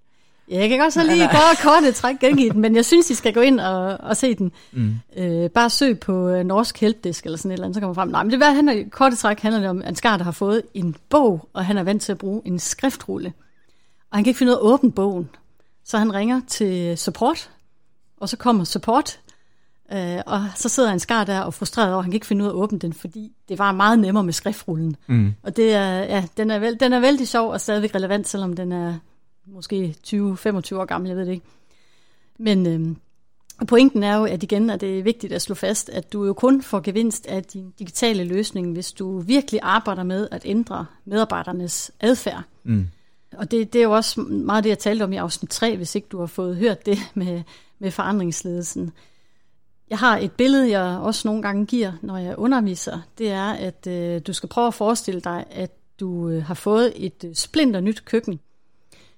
Ja, 0.49 0.59
jeg 0.59 0.69
kan 0.69 0.79
godt 0.79 0.93
så 0.93 1.03
lige 1.03 1.27
gøre 1.27 1.55
kortet 1.63 1.95
træk 1.95 2.19
gengive 2.19 2.49
den, 2.49 2.61
men 2.61 2.75
jeg 2.75 2.85
synes, 2.85 3.09
I 3.09 3.13
skal 3.13 3.33
gå 3.33 3.39
ind 3.39 3.59
og, 3.59 3.97
og 3.99 4.17
se 4.17 4.35
den. 4.35 4.51
Mm. 4.71 4.95
Øh, 5.17 5.49
bare 5.49 5.69
søg 5.69 5.99
på 5.99 6.29
uh, 6.29 6.39
Norsk 6.39 6.81
Helpdesk 6.81 7.25
eller 7.25 7.37
sådan 7.37 7.51
et 7.51 7.53
eller 7.53 7.65
andet, 7.65 7.75
så 7.75 7.79
kommer 7.79 7.93
frem. 7.93 8.09
Nej, 8.09 8.23
men 8.23 8.31
det 8.31 8.41
er, 8.41 8.51
han 8.51 8.89
kortet 8.89 9.19
træk 9.19 9.39
handler 9.39 9.59
det 9.59 9.69
om 9.69 9.81
Ansgar, 9.85 10.17
der 10.17 10.23
har 10.23 10.31
fået 10.31 10.61
en 10.73 10.95
bog, 11.09 11.49
og 11.53 11.65
han 11.65 11.77
er 11.77 11.83
vant 11.83 12.01
til 12.01 12.11
at 12.11 12.17
bruge 12.17 12.41
en 12.45 12.59
skriftrulle. 12.59 13.33
Og 14.11 14.17
han 14.17 14.23
kan 14.23 14.29
ikke 14.29 14.37
finde 14.37 14.51
ud 14.51 14.55
af 14.55 14.59
at 14.59 14.63
åbne 14.63 14.91
bogen. 14.91 15.29
Så 15.85 15.97
han 15.97 16.13
ringer 16.13 16.41
til 16.47 16.97
support, 16.97 17.49
og 18.17 18.29
så 18.29 18.37
kommer 18.37 18.63
support 18.63 19.19
Øh, 19.93 20.21
og 20.25 20.41
så 20.55 20.69
sidder 20.69 20.91
en 20.91 20.99
skar 20.99 21.23
der 21.23 21.41
og 21.41 21.53
frustreret 21.53 21.89
over, 21.89 21.97
at 21.97 22.03
han 22.03 22.11
kan 22.11 22.15
ikke 22.15 22.25
finde 22.25 22.43
ud 22.43 22.49
af 22.49 22.51
at 22.51 22.55
åbne 22.55 22.79
den, 22.79 22.93
fordi 22.93 23.31
det 23.49 23.59
var 23.59 23.71
meget 23.71 23.99
nemmere 23.99 24.23
med 24.23 24.33
skriftrullen. 24.33 24.95
Mm. 25.07 25.33
Og 25.43 25.55
det 25.55 25.73
er, 25.73 25.97
ja, 25.97 26.25
den, 26.37 26.51
er 26.51 26.59
vel, 26.59 26.79
den 26.79 26.93
er 26.93 26.99
vældig 26.99 27.27
sjov 27.27 27.51
og 27.51 27.61
stadigvæk 27.61 27.95
relevant, 27.95 28.27
selvom 28.27 28.55
den 28.55 28.71
er 28.71 28.95
måske 29.45 29.95
20-25 30.07 30.15
år 30.15 30.85
gammel, 30.85 31.07
jeg 31.09 31.17
ved 31.17 31.25
det 31.25 31.31
ikke. 31.31 31.45
Men 32.39 32.67
øh, 32.67 32.95
pointen 33.67 34.03
er 34.03 34.15
jo, 34.15 34.25
at 34.25 34.43
igen 34.43 34.69
er 34.69 34.75
det 34.75 35.05
vigtigt 35.05 35.33
at 35.33 35.41
slå 35.41 35.55
fast, 35.55 35.89
at 35.89 36.13
du 36.13 36.25
jo 36.25 36.33
kun 36.33 36.61
får 36.61 36.79
gevinst 36.79 37.27
af 37.27 37.43
din 37.43 37.73
digitale 37.79 38.23
løsning, 38.23 38.73
hvis 38.73 38.91
du 38.91 39.19
virkelig 39.19 39.59
arbejder 39.63 40.03
med 40.03 40.27
at 40.31 40.41
ændre 40.45 40.85
medarbejdernes 41.05 41.91
adfærd. 41.99 42.43
Mm. 42.63 42.87
Og 43.37 43.51
det, 43.51 43.73
det 43.73 43.79
er 43.79 43.83
jo 43.83 43.91
også 43.91 44.21
meget 44.21 44.63
det, 44.63 44.69
jeg 44.69 44.79
talte 44.79 45.03
om 45.03 45.13
i 45.13 45.17
afsnit 45.17 45.49
3, 45.49 45.77
hvis 45.77 45.95
ikke 45.95 46.07
du 46.07 46.19
har 46.19 46.25
fået 46.25 46.57
hørt 46.57 46.85
det 46.85 46.97
med, 47.13 47.43
med 47.79 47.91
forandringsledelsen 47.91 48.91
Jeg 49.89 49.97
har 49.97 50.17
et 50.17 50.31
billede, 50.31 50.69
jeg 50.69 50.99
også 50.99 51.27
nogle 51.27 51.41
gange 51.41 51.65
giver, 51.65 51.91
når 52.01 52.17
jeg 52.17 52.37
underviser. 52.37 52.99
Det 53.17 53.29
er, 53.29 53.51
at 53.51 53.87
øh, 53.87 54.21
du 54.27 54.33
skal 54.33 54.49
prøve 54.49 54.67
at 54.67 54.73
forestille 54.73 55.21
dig, 55.21 55.45
at 55.51 55.71
du 55.99 56.29
øh, 56.29 56.43
har 56.43 56.53
fået 56.53 56.93
et 56.95 57.23
øh, 57.23 57.35
splinter 57.35 57.79
nyt 57.79 58.05
køkken, 58.05 58.39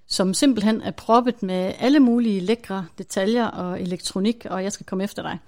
som 0.08 0.34
simpelthen 0.34 0.82
er 0.82 0.92
proppet 0.92 1.44
med 1.44 1.74
alle 1.80 2.00
mulige 2.00 2.40
lækre 2.40 2.86
detaljer 2.98 3.46
og 3.46 3.82
elektronik, 3.82 4.46
og 4.50 4.64
jeg 4.64 4.72
skal 4.72 4.86
komme 4.86 5.04
efter 5.04 5.22
dig. 5.22 5.40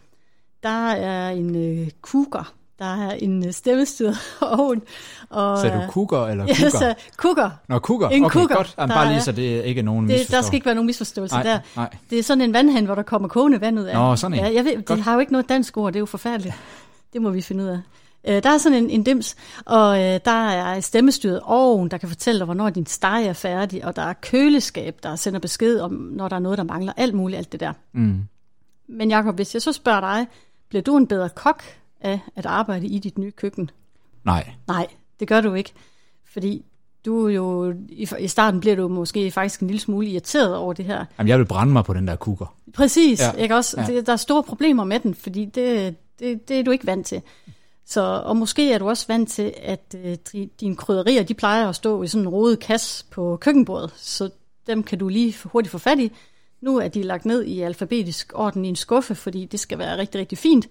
Der 0.64 0.90
er 0.90 1.30
en 1.30 1.56
øh, 1.56 1.90
kuger, 2.02 2.54
der 2.80 2.86
er 2.86 3.12
en 3.12 3.46
øh, 3.46 3.54
stemmestyret 3.54 4.18
ovn. 4.42 4.82
Og, 5.30 5.58
så 5.58 5.68
du 5.68 5.92
kuger 5.92 6.28
eller 6.28 6.46
kuger? 6.46 6.56
Ja, 6.64 6.70
så 6.70 6.96
kuger. 7.18 7.50
Nå, 7.68 7.80
kuger. 7.80 8.10
En 8.10 8.26
okay, 8.26 8.34
kuger, 8.34 8.56
godt. 8.56 8.76
Jamen, 8.78 8.94
bare 8.94 9.10
lige 9.12 9.22
så 9.22 9.32
det 9.32 9.58
er 9.58 9.62
ikke 9.62 9.82
nogen 9.82 10.10
det, 10.10 10.32
Der 10.32 10.42
skal 10.42 10.56
ikke 10.56 10.66
være 10.66 10.76
nogen 10.76 10.86
misforståelse 10.86 11.36
nej, 11.36 11.44
der. 11.44 11.60
Nej. 11.76 11.90
Det 12.10 12.20
er 12.20 12.24
sådan 12.24 12.42
en 12.42 12.54
vandhand, 12.54 12.86
hvor 12.86 12.96
der 12.96 13.04
kommer 13.04 13.28
kogende 13.28 13.62
vand 13.62 13.80
ud 13.80 13.84
af. 13.84 13.94
Nå, 13.94 14.16
sådan 14.16 14.38
en. 14.38 14.46
Ja, 14.46 14.54
jeg 14.54 14.66
ved, 14.66 14.82
det 14.82 15.04
har 15.04 15.14
jo 15.14 15.20
ikke 15.20 15.32
noget 15.32 15.50
dansk 15.50 15.78
ord, 15.78 15.94
det 15.94 15.98
er 15.98 16.02
jo 16.02 16.06
forfærdeligt. 16.06 16.56
Det 17.14 17.22
må 17.22 17.30
vi 17.30 17.42
finde 17.42 17.64
ud 17.64 17.70
af. 17.70 17.80
Øh, 18.28 18.44
der 18.44 18.50
er 18.50 18.58
sådan 18.58 18.84
en, 18.84 18.90
en 18.90 19.04
dims, 19.04 19.36
og 19.66 19.98
øh, 19.98 20.20
der 20.26 20.50
er 20.50 20.80
stemmestyret 20.80 21.40
ovn, 21.44 21.90
der 21.90 21.98
kan 21.98 22.10
fortælle 22.10 22.40
dig, 22.40 22.46
hvornår 22.46 22.70
din 22.70 22.86
steg 22.86 23.26
er 23.26 23.34
færdig, 23.34 23.86
og 23.86 23.96
der 23.96 24.02
er 24.02 24.14
køleskab, 24.14 25.00
der 25.04 25.16
sender 25.16 25.40
besked 25.40 25.80
om, 25.80 25.92
når 25.92 26.28
der 26.28 26.36
er 26.36 26.40
noget, 26.40 26.58
der 26.58 26.64
mangler. 26.64 26.94
Alt 26.98 27.14
muligt, 27.14 27.38
alt 27.38 27.52
det 27.52 27.60
der. 27.60 27.74
Mm. 27.92 28.24
Men 28.88 29.12
Jacob, 29.12 29.36
hvis 29.36 29.54
jeg 29.54 29.62
så 29.62 29.72
spørger 29.72 30.00
dig, 30.00 30.28
bliver 30.70 30.82
du 30.82 30.98
en 30.98 31.08
bedre 31.08 31.30
kok 31.30 31.64
af 32.02 32.20
at 32.36 32.46
arbejde 32.46 32.88
i 32.88 33.00
dit 33.00 33.18
nye 33.18 33.32
køkken? 33.32 33.70
Nej. 34.24 34.50
Nej, 34.68 34.88
det 35.20 35.28
gør 35.28 35.42
du 35.42 35.54
ikke. 35.54 35.74
Fordi 36.34 36.66
du 37.06 37.28
jo, 37.28 37.74
i, 37.90 38.08
i 38.20 38.28
starten 38.28 38.60
bliver 38.60 38.76
du 38.76 38.88
måske 38.88 39.32
faktisk 39.32 39.60
en 39.60 39.68
lille 39.68 39.80
smule 39.80 40.08
irriteret 40.08 40.56
over 40.56 40.74
det 40.74 40.86
her. 40.86 41.06
Jamen, 41.18 41.28
jeg 41.28 41.40
vil 41.40 41.46
brænde 41.46 41.74
mig 41.74 41.84
på 41.84 41.94
den 41.94 42.08
der 42.08 42.16
kukker. 42.16 42.56
Præcis, 42.74 43.20
ja. 43.20 43.32
ikke 43.32 43.56
også? 43.56 43.82
Ja. 43.82 44.02
Der 44.02 44.12
er 44.12 44.18
store 44.18 44.44
problemer 44.44 44.84
med 44.84 45.00
den, 45.00 45.16
fordi 45.16 45.46
det, 45.46 45.96
det, 46.20 46.50
det 46.50 46.60
er 46.60 46.64
du 46.64 46.72
ikke 46.72 46.86
vant 46.86 47.06
til. 47.06 47.22
Så, 47.90 48.02
og 48.02 48.38
måske 48.38 48.72
er 48.72 48.78
du 48.78 48.90
også 48.90 49.08
vant 49.08 49.30
til, 49.30 49.54
at 49.58 49.96
øh, 50.04 50.18
dine 50.60 50.76
krydderier, 50.76 51.24
de 51.24 51.34
plejer 51.34 51.70
at 51.70 51.76
stå 51.76 52.04
i 52.04 52.08
sådan 52.08 52.24
en 52.24 52.30
rodet 52.30 52.60
kasse 52.60 53.06
på 53.12 53.38
køkkenbordet, 53.42 53.94
så 53.96 54.30
dem 54.68 54.84
kan 54.84 55.00
du 55.00 55.08
lige 55.08 55.36
hurtigt 55.46 55.72
få 55.72 55.78
fat 55.78 56.00
i. 56.00 56.12
Nu 56.62 56.78
er 56.78 56.88
de 56.88 57.04
lagt 57.04 57.26
ned 57.26 57.44
i 57.44 57.62
alfabetisk 57.62 58.32
orden 58.36 58.66
i 58.66 58.70
en 58.70 58.76
skuffe, 58.76 59.16
fordi 59.16 59.46
det 59.46 59.60
skal 59.60 59.80
være 59.80 59.98
rigtig, 59.98 60.22
rigtig 60.22 60.38
fint. 60.38 60.70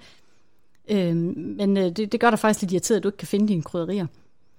Øh, 0.88 1.16
men 1.36 1.76
øh, 1.76 1.84
det, 1.84 2.12
det 2.12 2.20
gør 2.20 2.30
dig 2.30 2.38
faktisk 2.38 2.62
lidt 2.62 2.72
irriteret, 2.72 2.96
at 2.96 3.02
du 3.02 3.08
ikke 3.08 3.18
kan 3.18 3.28
finde 3.28 3.48
dine 3.48 3.62
krydderier. 3.62 4.06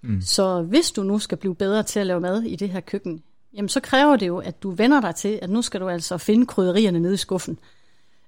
Mm. 0.02 0.22
Så 0.22 0.62
hvis 0.62 0.92
du 0.92 1.04
nu 1.04 1.20
skal 1.20 1.38
blive 1.38 1.56
bedre 1.56 1.84
til 1.84 2.00
at 2.00 2.08
lave 2.08 2.20
mad 2.20 2.42
i 2.44 2.56
det 2.56 2.70
her 2.70 2.80
køkken, 2.80 3.24
jamen 3.54 3.70
så 3.70 3.80
kræver 3.80 4.16
det 4.16 4.28
jo, 4.28 4.38
at 4.38 4.64
du 4.64 4.70
vender 4.70 5.02
dig 5.02 5.16
til, 5.16 5.40
at 5.42 5.50
nu 5.50 5.62
skal 5.62 5.82
du 5.82 5.90
altså 5.90 6.18
finde 6.18 6.46
krydderierne 6.46 7.00
nede 7.00 7.14
i 7.14 7.18
skuffen. 7.18 7.60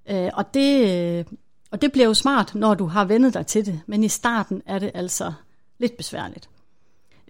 Øh, 0.10 0.30
og, 0.34 0.54
det, 0.54 1.28
og 1.72 1.82
det 1.82 1.92
bliver 1.92 2.08
jo 2.08 2.14
smart, 2.14 2.56
når 2.56 2.74
du 2.74 2.86
har 2.86 3.06
vendet 3.06 3.34
dig 3.34 3.48
til 3.48 3.66
det, 3.66 3.82
men 3.88 4.04
i 4.04 4.08
starten 4.08 4.62
er 4.66 4.80
det 4.80 4.92
altså 4.94 5.34
lidt 5.78 5.98
besværligt. 5.98 6.50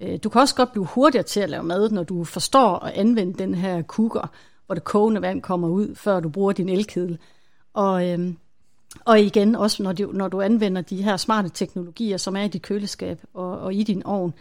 Øh, 0.01 0.19
du 0.23 0.29
kan 0.29 0.41
også 0.41 0.55
godt 0.55 0.71
blive 0.71 0.85
hurtigere 0.85 1.23
til 1.23 1.39
at 1.39 1.49
lave 1.49 1.63
mad, 1.63 1.89
når 1.89 2.03
du 2.03 2.23
forstår 2.23 2.79
at 2.79 2.93
anvende 2.93 3.39
den 3.39 3.55
her 3.55 3.81
kuger, 3.81 4.31
hvor 4.65 4.75
det 4.75 4.83
kogende 4.83 5.21
vand 5.21 5.41
kommer 5.41 5.67
ud, 5.67 5.95
før 5.95 6.19
du 6.19 6.29
bruger 6.29 6.51
din 6.51 6.69
elkedel. 6.69 7.17
Og, 7.73 8.09
øhm, 8.09 8.37
og 9.05 9.19
igen 9.19 9.55
også, 9.55 9.83
når 9.83 9.93
du, 9.93 10.11
når 10.11 10.27
du 10.27 10.41
anvender 10.41 10.81
de 10.81 11.03
her 11.03 11.17
smarte 11.17 11.49
teknologier, 11.49 12.17
som 12.17 12.35
er 12.35 12.41
i 12.41 12.47
dit 12.47 12.61
køleskab 12.61 13.21
og, 13.33 13.59
og 13.59 13.73
i 13.73 13.83
din 13.83 14.05
ovn. 14.05 14.33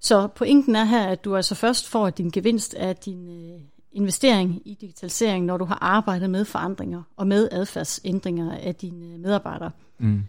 Så 0.00 0.26
pointen 0.26 0.76
er 0.76 0.84
her, 0.84 1.06
at 1.06 1.24
du 1.24 1.36
altså 1.36 1.54
først 1.54 1.88
får 1.88 2.10
din 2.10 2.30
gevinst 2.30 2.74
af 2.74 2.96
din 2.96 3.28
øh, 3.28 3.60
investering 3.92 4.62
i 4.64 4.74
digitalisering, 4.80 5.44
når 5.44 5.56
du 5.56 5.64
har 5.64 5.78
arbejdet 5.80 6.30
med 6.30 6.44
forandringer 6.44 7.02
og 7.16 7.26
med 7.26 7.48
adfærdsændringer 7.52 8.58
af 8.58 8.74
dine 8.74 9.14
øh, 9.14 9.20
medarbejdere. 9.20 9.70
Mm. 9.98 10.22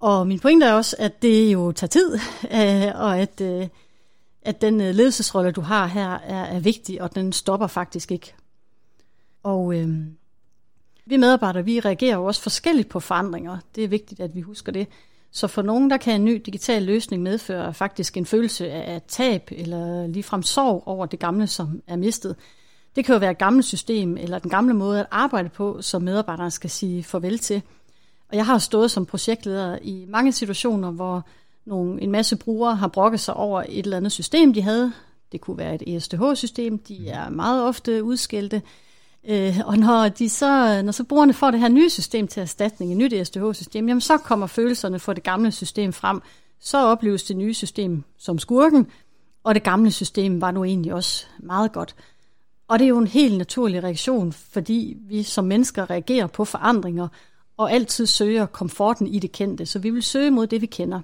Og 0.00 0.26
min 0.26 0.40
pointe 0.40 0.66
er 0.66 0.72
også, 0.72 0.96
at 0.98 1.22
det 1.22 1.52
jo 1.52 1.72
tager 1.72 1.88
tid, 1.88 2.14
øh, 2.58 3.00
og 3.00 3.18
at, 3.18 3.40
øh, 3.40 3.68
at 4.42 4.60
den 4.60 4.80
øh, 4.80 4.94
ledelsesrolle, 4.94 5.52
du 5.52 5.60
har 5.60 5.86
her, 5.86 6.10
er, 6.10 6.44
er 6.44 6.60
vigtig, 6.60 7.02
og 7.02 7.14
den 7.14 7.32
stopper 7.32 7.66
faktisk 7.66 8.12
ikke. 8.12 8.34
Og 9.42 9.74
øh, 9.74 9.98
vi 11.06 11.16
medarbejdere, 11.16 11.64
vi 11.64 11.80
reagerer 11.80 12.16
jo 12.16 12.24
også 12.24 12.42
forskelligt 12.42 12.88
på 12.88 13.00
forandringer. 13.00 13.58
Det 13.74 13.84
er 13.84 13.88
vigtigt, 13.88 14.20
at 14.20 14.34
vi 14.34 14.40
husker 14.40 14.72
det. 14.72 14.88
Så 15.36 15.46
for 15.46 15.62
nogen, 15.62 15.90
der 15.90 15.96
kan 15.96 16.14
en 16.14 16.24
ny 16.24 16.42
digital 16.46 16.82
løsning 16.82 17.22
medføre 17.22 17.74
faktisk 17.74 18.16
en 18.16 18.26
følelse 18.26 18.70
af 18.70 19.02
tab 19.08 19.48
eller 19.52 20.06
ligefrem 20.06 20.42
sorg 20.42 20.82
over 20.86 21.06
det 21.06 21.18
gamle, 21.18 21.46
som 21.46 21.82
er 21.86 21.96
mistet. 21.96 22.36
Det 22.96 23.04
kan 23.04 23.12
jo 23.12 23.18
være 23.18 23.30
et 23.30 23.38
gammelt 23.38 23.66
system 23.66 24.16
eller 24.16 24.38
den 24.38 24.50
gamle 24.50 24.74
måde 24.74 25.00
at 25.00 25.06
arbejde 25.10 25.48
på, 25.48 25.82
som 25.82 26.02
medarbejderne 26.02 26.50
skal 26.50 26.70
sige 26.70 27.04
farvel 27.04 27.38
til. 27.38 27.62
Og 28.28 28.36
jeg 28.36 28.46
har 28.46 28.58
stået 28.58 28.90
som 28.90 29.06
projektleder 29.06 29.78
i 29.82 30.04
mange 30.08 30.32
situationer, 30.32 30.90
hvor 30.90 31.26
nogle, 31.64 32.02
en 32.02 32.10
masse 32.10 32.36
brugere 32.36 32.76
har 32.76 32.88
brokket 32.88 33.20
sig 33.20 33.34
over 33.34 33.62
et 33.68 33.84
eller 33.84 33.96
andet 33.96 34.12
system, 34.12 34.54
de 34.54 34.62
havde. 34.62 34.92
Det 35.32 35.40
kunne 35.40 35.58
være 35.58 35.74
et 35.74 35.96
ESTH-system, 35.96 36.78
de 36.78 37.08
er 37.08 37.28
meget 37.28 37.64
ofte 37.64 38.04
udskilte. 38.04 38.62
Øh, 39.28 39.58
og 39.64 39.78
når, 39.78 40.08
de 40.08 40.28
så, 40.28 40.82
når 40.82 40.92
så 40.92 41.04
brugerne 41.04 41.34
får 41.34 41.50
det 41.50 41.60
her 41.60 41.68
nye 41.68 41.90
system 41.90 42.28
til 42.28 42.40
erstatning, 42.40 42.92
et 42.92 42.98
nyt 42.98 43.26
SDH-system, 43.26 43.88
jamen 43.88 44.00
så 44.00 44.18
kommer 44.18 44.46
følelserne 44.46 44.98
for 44.98 45.12
det 45.12 45.22
gamle 45.22 45.52
system 45.52 45.92
frem. 45.92 46.20
Så 46.60 46.78
opleves 46.78 47.22
det 47.22 47.36
nye 47.36 47.54
system 47.54 48.04
som 48.18 48.38
skurken, 48.38 48.86
og 49.44 49.54
det 49.54 49.62
gamle 49.62 49.90
system 49.90 50.40
var 50.40 50.50
nu 50.50 50.64
egentlig 50.64 50.94
også 50.94 51.26
meget 51.38 51.72
godt. 51.72 51.94
Og 52.68 52.78
det 52.78 52.84
er 52.84 52.88
jo 52.88 52.98
en 52.98 53.06
helt 53.06 53.38
naturlig 53.38 53.84
reaktion, 53.84 54.32
fordi 54.32 54.96
vi 55.00 55.22
som 55.22 55.44
mennesker 55.44 55.90
reagerer 55.90 56.26
på 56.26 56.44
forandringer, 56.44 57.08
og 57.56 57.72
altid 57.72 58.06
søger 58.06 58.46
komforten 58.46 59.06
i 59.06 59.18
det 59.18 59.32
kendte. 59.32 59.66
Så 59.66 59.78
vi 59.78 59.90
vil 59.90 60.02
søge 60.02 60.30
mod 60.30 60.46
det, 60.46 60.60
vi 60.60 60.66
kender. 60.66 61.00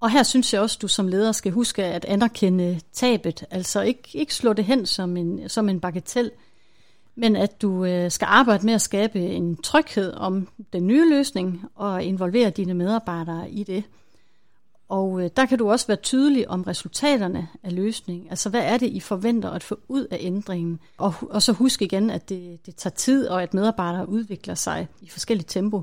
Og 0.00 0.10
her 0.10 0.22
synes 0.22 0.54
jeg 0.54 0.60
også, 0.60 0.78
du 0.82 0.88
som 0.88 1.08
leder 1.08 1.32
skal 1.32 1.52
huske 1.52 1.84
at 1.84 2.04
anerkende 2.04 2.80
tabet, 2.92 3.44
altså 3.50 3.80
ikke, 3.80 4.08
ikke 4.14 4.34
slå 4.34 4.52
det 4.52 4.64
hen 4.64 4.86
som 4.86 5.16
en, 5.16 5.48
som 5.48 5.68
en 5.68 5.80
bagatell, 5.80 6.30
men 7.14 7.36
at 7.36 7.62
du 7.62 7.84
øh, 7.84 8.10
skal 8.10 8.26
arbejde 8.26 8.66
med 8.66 8.74
at 8.74 8.82
skabe 8.82 9.20
en 9.20 9.56
tryghed 9.56 10.12
om 10.12 10.48
den 10.72 10.86
nye 10.86 11.10
løsning 11.10 11.64
og 11.74 12.04
involvere 12.04 12.50
dine 12.50 12.74
medarbejdere 12.74 13.50
i 13.50 13.64
det. 13.64 13.84
Og 14.88 15.22
øh, 15.22 15.30
der 15.36 15.46
kan 15.46 15.58
du 15.58 15.70
også 15.70 15.86
være 15.86 15.96
tydelig 15.96 16.48
om 16.48 16.62
resultaterne 16.62 17.48
af 17.62 17.74
løsningen. 17.74 18.26
Altså 18.30 18.50
hvad 18.50 18.62
er 18.62 18.78
det, 18.78 18.86
I 18.86 19.00
forventer 19.00 19.50
at 19.50 19.62
få 19.62 19.78
ud 19.88 20.06
af 20.10 20.18
ændringen? 20.20 20.80
Og, 20.98 21.14
og 21.30 21.42
så 21.42 21.52
husk 21.52 21.82
igen, 21.82 22.10
at 22.10 22.28
det, 22.28 22.66
det 22.66 22.76
tager 22.76 22.94
tid, 22.94 23.28
og 23.28 23.42
at 23.42 23.54
medarbejdere 23.54 24.08
udvikler 24.08 24.54
sig 24.54 24.88
i 25.00 25.08
forskellige 25.08 25.48
tempo. 25.48 25.82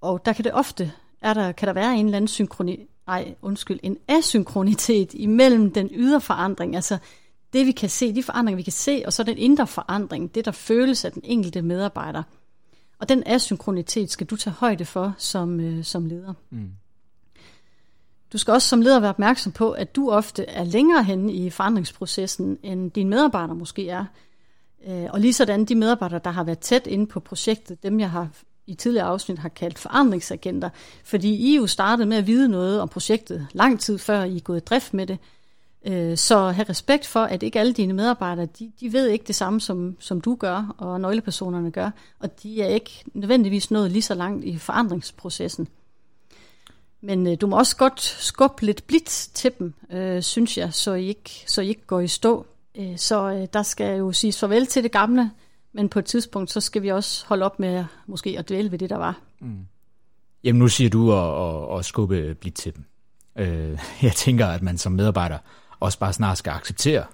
Og 0.00 0.24
der 0.24 0.32
kan 0.32 0.44
det 0.44 0.52
ofte 0.52 0.92
er 1.22 1.34
der, 1.34 1.52
kan 1.52 1.68
der 1.68 1.74
være 1.74 1.96
en 1.96 2.06
eller 2.06 2.16
anden 2.16 2.28
synkroni, 2.28 2.86
nej, 3.06 3.34
undskyld, 3.42 3.80
en 3.82 3.96
asynkronitet 4.08 5.14
imellem 5.14 5.72
den 5.72 5.88
ydre 5.92 6.20
forandring, 6.20 6.76
altså 6.76 6.98
det 7.52 7.66
vi 7.66 7.72
kan 7.72 7.88
se, 7.88 8.14
de 8.14 8.22
forandringer 8.22 8.56
vi 8.56 8.62
kan 8.62 8.72
se, 8.72 9.02
og 9.06 9.12
så 9.12 9.22
den 9.22 9.38
indre 9.38 9.66
forandring, 9.66 10.34
det 10.34 10.44
der 10.44 10.50
føles 10.50 11.04
af 11.04 11.12
den 11.12 11.22
enkelte 11.24 11.62
medarbejder. 11.62 12.22
Og 12.98 13.08
den 13.08 13.22
asynkronitet 13.26 14.10
skal 14.10 14.26
du 14.26 14.36
tage 14.36 14.54
højde 14.54 14.84
for 14.84 15.14
som, 15.18 15.60
øh, 15.60 15.84
som 15.84 16.06
leder. 16.06 16.34
Mm. 16.50 16.70
Du 18.32 18.38
skal 18.38 18.52
også 18.52 18.68
som 18.68 18.80
leder 18.80 19.00
være 19.00 19.10
opmærksom 19.10 19.52
på, 19.52 19.70
at 19.70 19.96
du 19.96 20.10
ofte 20.10 20.44
er 20.44 20.64
længere 20.64 21.04
henne 21.04 21.32
i 21.32 21.50
forandringsprocessen, 21.50 22.58
end 22.62 22.90
dine 22.90 23.10
medarbejdere 23.10 23.56
måske 23.56 23.88
er. 23.88 24.04
Øh, 24.88 25.06
og 25.10 25.20
lige 25.20 25.32
sådan 25.32 25.64
de 25.64 25.74
medarbejdere, 25.74 26.20
der 26.24 26.30
har 26.30 26.44
været 26.44 26.58
tæt 26.58 26.86
inde 26.86 27.06
på 27.06 27.20
projektet, 27.20 27.82
dem 27.82 28.00
jeg 28.00 28.10
har 28.10 28.28
i 28.72 28.74
tidligere 28.74 29.06
afsnit 29.06 29.38
har 29.38 29.48
kaldt 29.48 29.78
forandringsagenter, 29.78 30.70
fordi 31.04 31.34
I 31.34 31.56
jo 31.56 31.66
startede 31.66 32.08
med 32.08 32.16
at 32.16 32.26
vide 32.26 32.48
noget 32.48 32.80
om 32.80 32.88
projektet 32.88 33.46
lang 33.52 33.80
tid 33.80 33.98
før 33.98 34.24
I 34.24 34.36
er 34.36 34.40
gået 34.40 34.60
i 34.60 34.64
drift 34.64 34.94
med 34.94 35.06
det. 35.06 35.18
Øh, 35.86 36.16
så 36.16 36.50
have 36.50 36.68
respekt 36.68 37.06
for, 37.06 37.20
at 37.20 37.42
ikke 37.42 37.60
alle 37.60 37.72
dine 37.72 37.92
medarbejdere, 37.92 38.46
de, 38.58 38.72
de 38.80 38.92
ved 38.92 39.08
ikke 39.08 39.24
det 39.26 39.34
samme, 39.34 39.60
som, 39.60 39.96
som 40.00 40.20
du 40.20 40.34
gør, 40.34 40.74
og 40.78 41.00
nøglepersonerne 41.00 41.70
gør, 41.70 41.90
og 42.20 42.42
de 42.42 42.62
er 42.62 42.68
ikke 42.68 43.04
nødvendigvis 43.14 43.70
nået 43.70 43.90
lige 43.90 44.02
så 44.02 44.14
langt 44.14 44.44
i 44.44 44.58
forandringsprocessen. 44.58 45.68
Men 47.00 47.26
øh, 47.26 47.36
du 47.40 47.46
må 47.46 47.58
også 47.58 47.76
godt 47.76 48.00
skubbe 48.00 48.62
lidt 48.62 48.86
blidt 48.86 49.28
til 49.34 49.52
dem, 49.58 49.74
øh, 49.92 50.22
synes 50.22 50.58
jeg, 50.58 50.74
så 50.74 50.94
I, 50.94 51.08
ikke, 51.08 51.44
så 51.46 51.60
I 51.60 51.68
ikke 51.68 51.86
går 51.86 52.00
i 52.00 52.08
stå. 52.08 52.46
Øh, 52.78 52.98
så 52.98 53.30
øh, 53.30 53.46
der 53.52 53.62
skal 53.62 53.98
jo 53.98 54.12
siges 54.12 54.38
farvel 54.38 54.66
til 54.66 54.82
det 54.82 54.92
gamle, 54.92 55.30
men 55.72 55.88
på 55.88 55.98
et 55.98 56.04
tidspunkt, 56.04 56.50
så 56.50 56.60
skal 56.60 56.82
vi 56.82 56.88
også 56.88 57.26
holde 57.26 57.44
op 57.44 57.58
med 57.58 57.84
måske 58.06 58.38
at 58.38 58.48
dvæle 58.48 58.70
ved 58.70 58.78
det, 58.78 58.90
der 58.90 58.96
var. 58.96 59.20
Mm. 59.40 59.66
Jamen 60.44 60.58
nu 60.58 60.68
siger 60.68 60.90
du 60.90 61.12
at, 61.12 61.72
at, 61.72 61.78
at 61.78 61.84
skubbe 61.84 62.34
blidt 62.34 62.54
til 62.54 62.74
dem. 62.74 62.84
Øh, 63.38 63.78
jeg 64.02 64.12
tænker, 64.12 64.46
at 64.46 64.62
man 64.62 64.78
som 64.78 64.92
medarbejder 64.92 65.38
også 65.80 65.98
bare 65.98 66.12
snart 66.12 66.38
skal 66.38 66.50
acceptere, 66.50 67.04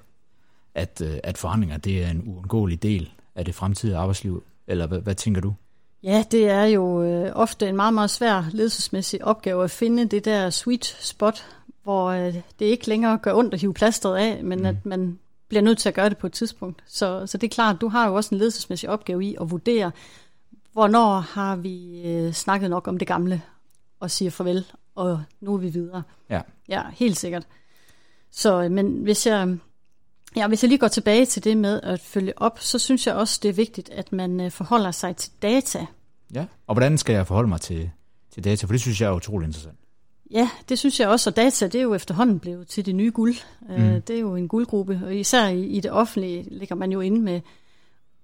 at, 0.74 1.02
øh, 1.04 1.18
at 1.22 1.38
forandringer 1.38 1.76
det 1.76 2.04
er 2.04 2.10
en 2.10 2.22
uundgåelig 2.26 2.82
del 2.82 3.10
af 3.34 3.44
det 3.44 3.54
fremtidige 3.54 3.96
arbejdsliv. 3.96 4.42
Eller 4.66 4.86
hvad, 4.86 5.00
hvad 5.00 5.14
tænker 5.14 5.40
du? 5.40 5.54
Ja, 6.02 6.24
det 6.30 6.48
er 6.48 6.64
jo 6.64 7.02
øh, 7.02 7.32
ofte 7.34 7.68
en 7.68 7.76
meget, 7.76 7.94
meget 7.94 8.10
svær 8.10 8.44
ledelsesmæssig 8.52 9.24
opgave 9.24 9.64
at 9.64 9.70
finde 9.70 10.06
det 10.06 10.24
der 10.24 10.50
sweet 10.50 10.84
spot, 11.00 11.46
hvor 11.82 12.06
øh, 12.06 12.34
det 12.58 12.64
ikke 12.66 12.88
længere 12.88 13.18
gør 13.18 13.34
ondt 13.34 13.54
at 13.54 13.60
hive 13.60 13.74
plasteret 13.74 14.16
af, 14.16 14.44
men 14.44 14.58
mm. 14.58 14.64
at 14.64 14.86
man 14.86 15.18
bliver 15.48 15.62
nødt 15.62 15.78
til 15.78 15.88
at 15.88 15.94
gøre 15.94 16.08
det 16.08 16.18
på 16.18 16.26
et 16.26 16.32
tidspunkt. 16.32 16.82
Så, 16.86 17.26
så 17.26 17.38
det 17.38 17.46
er 17.46 17.54
klart, 17.54 17.80
du 17.80 17.88
har 17.88 18.08
jo 18.08 18.14
også 18.14 18.34
en 18.34 18.38
ledelsesmæssig 18.38 18.88
opgave 18.88 19.24
i 19.24 19.36
at 19.40 19.50
vurdere, 19.50 19.92
hvornår 20.72 21.20
har 21.20 21.56
vi 21.56 22.02
øh, 22.02 22.32
snakket 22.32 22.70
nok 22.70 22.88
om 22.88 22.98
det 22.98 23.08
gamle 23.08 23.42
og 24.00 24.10
siger 24.10 24.30
farvel, 24.30 24.66
og 24.94 25.22
nu 25.40 25.54
er 25.54 25.58
vi 25.58 25.68
videre. 25.68 26.02
Ja. 26.30 26.40
Ja, 26.68 26.82
helt 26.92 27.16
sikkert. 27.16 27.46
Så, 28.30 28.62
øh, 28.62 28.70
men 28.70 29.02
hvis 29.02 29.26
jeg, 29.26 29.58
ja, 30.36 30.48
hvis 30.48 30.62
jeg 30.62 30.68
lige 30.68 30.78
går 30.78 30.88
tilbage 30.88 31.26
til 31.26 31.44
det 31.44 31.56
med 31.56 31.80
at 31.82 32.00
følge 32.00 32.38
op, 32.42 32.58
så 32.60 32.78
synes 32.78 33.06
jeg 33.06 33.14
også, 33.14 33.40
det 33.42 33.48
er 33.48 33.52
vigtigt, 33.52 33.90
at 33.90 34.12
man 34.12 34.40
øh, 34.40 34.50
forholder 34.50 34.90
sig 34.90 35.16
til 35.16 35.32
data. 35.42 35.86
Ja, 36.34 36.46
og 36.66 36.74
hvordan 36.74 36.98
skal 36.98 37.12
jeg 37.12 37.26
forholde 37.26 37.48
mig 37.48 37.60
til, 37.60 37.90
til 38.30 38.44
data? 38.44 38.66
For 38.66 38.72
det 38.72 38.80
synes 38.80 39.00
jeg 39.00 39.08
er 39.08 39.14
utrolig 39.14 39.46
interessant. 39.46 39.77
Ja, 40.30 40.50
det 40.68 40.78
synes 40.78 41.00
jeg 41.00 41.08
også, 41.08 41.30
og 41.30 41.36
data 41.36 41.66
det 41.66 41.74
er 41.74 41.82
jo 41.82 41.94
efterhånden 41.94 42.38
blevet 42.38 42.68
til 42.68 42.86
det 42.86 42.94
nye 42.94 43.10
guld. 43.10 43.34
Mm. 43.60 44.02
Det 44.02 44.16
er 44.16 44.20
jo 44.20 44.36
en 44.36 44.48
guldgruppe, 44.48 45.00
og 45.04 45.16
især 45.16 45.48
i, 45.48 45.66
i 45.66 45.80
det 45.80 45.90
offentlige 45.90 46.42
ligger 46.50 46.74
man 46.74 46.92
jo 46.92 47.00
inde 47.00 47.20
med 47.20 47.40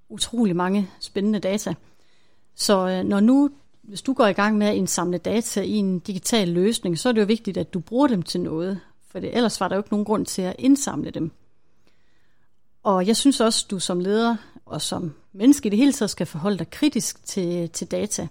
utrolig 0.08 0.56
mange 0.56 0.90
spændende 1.00 1.38
data. 1.38 1.74
Så 2.54 2.88
øh, 2.88 3.04
når 3.04 3.20
nu, 3.20 3.50
hvis 3.82 4.02
du 4.02 4.12
går 4.12 4.26
i 4.26 4.32
gang 4.32 4.58
med 4.58 4.66
at 4.66 4.74
indsamle 4.74 5.18
data 5.18 5.60
i 5.60 5.72
en 5.72 5.98
digital 5.98 6.48
løsning, 6.48 6.98
så 6.98 7.08
er 7.08 7.12
det 7.12 7.20
jo 7.20 7.26
vigtigt, 7.26 7.56
at 7.56 7.74
du 7.74 7.80
bruger 7.80 8.06
dem 8.06 8.22
til 8.22 8.40
noget, 8.40 8.80
for 9.08 9.20
det, 9.20 9.36
ellers 9.36 9.60
var 9.60 9.68
der 9.68 9.76
jo 9.76 9.80
ikke 9.80 9.92
nogen 9.92 10.04
grund 10.04 10.26
til 10.26 10.42
at 10.42 10.56
indsamle 10.58 11.10
dem. 11.10 11.30
Og 12.82 13.06
jeg 13.06 13.16
synes 13.16 13.40
også, 13.40 13.66
du 13.70 13.78
som 13.78 14.00
leder 14.00 14.36
og 14.66 14.82
som 14.82 15.14
menneske 15.32 15.66
i 15.66 15.70
det 15.70 15.78
hele 15.78 15.92
taget 15.92 16.10
skal 16.10 16.26
forholde 16.26 16.58
dig 16.58 16.70
kritisk 16.70 17.24
til, 17.24 17.70
til 17.70 17.90
data. 17.90 18.28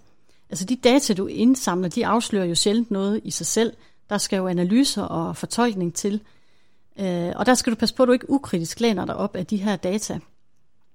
Altså 0.54 0.66
de 0.66 0.76
data, 0.76 1.14
du 1.14 1.28
indsamler, 1.28 1.90
de 1.90 2.06
afslører 2.06 2.46
jo 2.46 2.56
sjældent 2.56 2.92
noget 2.92 3.22
i 3.24 3.32
sig 3.32 3.46
selv. 3.46 3.74
Der 4.10 4.18
skal 4.18 4.38
jo 4.38 4.48
analyser 4.48 5.02
og 5.02 5.38
fortolkning 5.38 5.94
til. 5.94 6.22
Øh, 7.00 7.32
og 7.36 7.46
der 7.46 7.54
skal 7.54 7.74
du 7.74 7.78
passe 7.78 7.96
på, 7.96 8.04
at 8.04 8.08
du 8.08 8.14
ikke 8.14 8.30
ukritisk 8.30 8.80
læner 8.80 9.06
dig 9.06 9.16
op 9.16 9.36
af 9.36 9.46
de 9.46 9.58
her 9.58 9.76
data. 9.76 10.20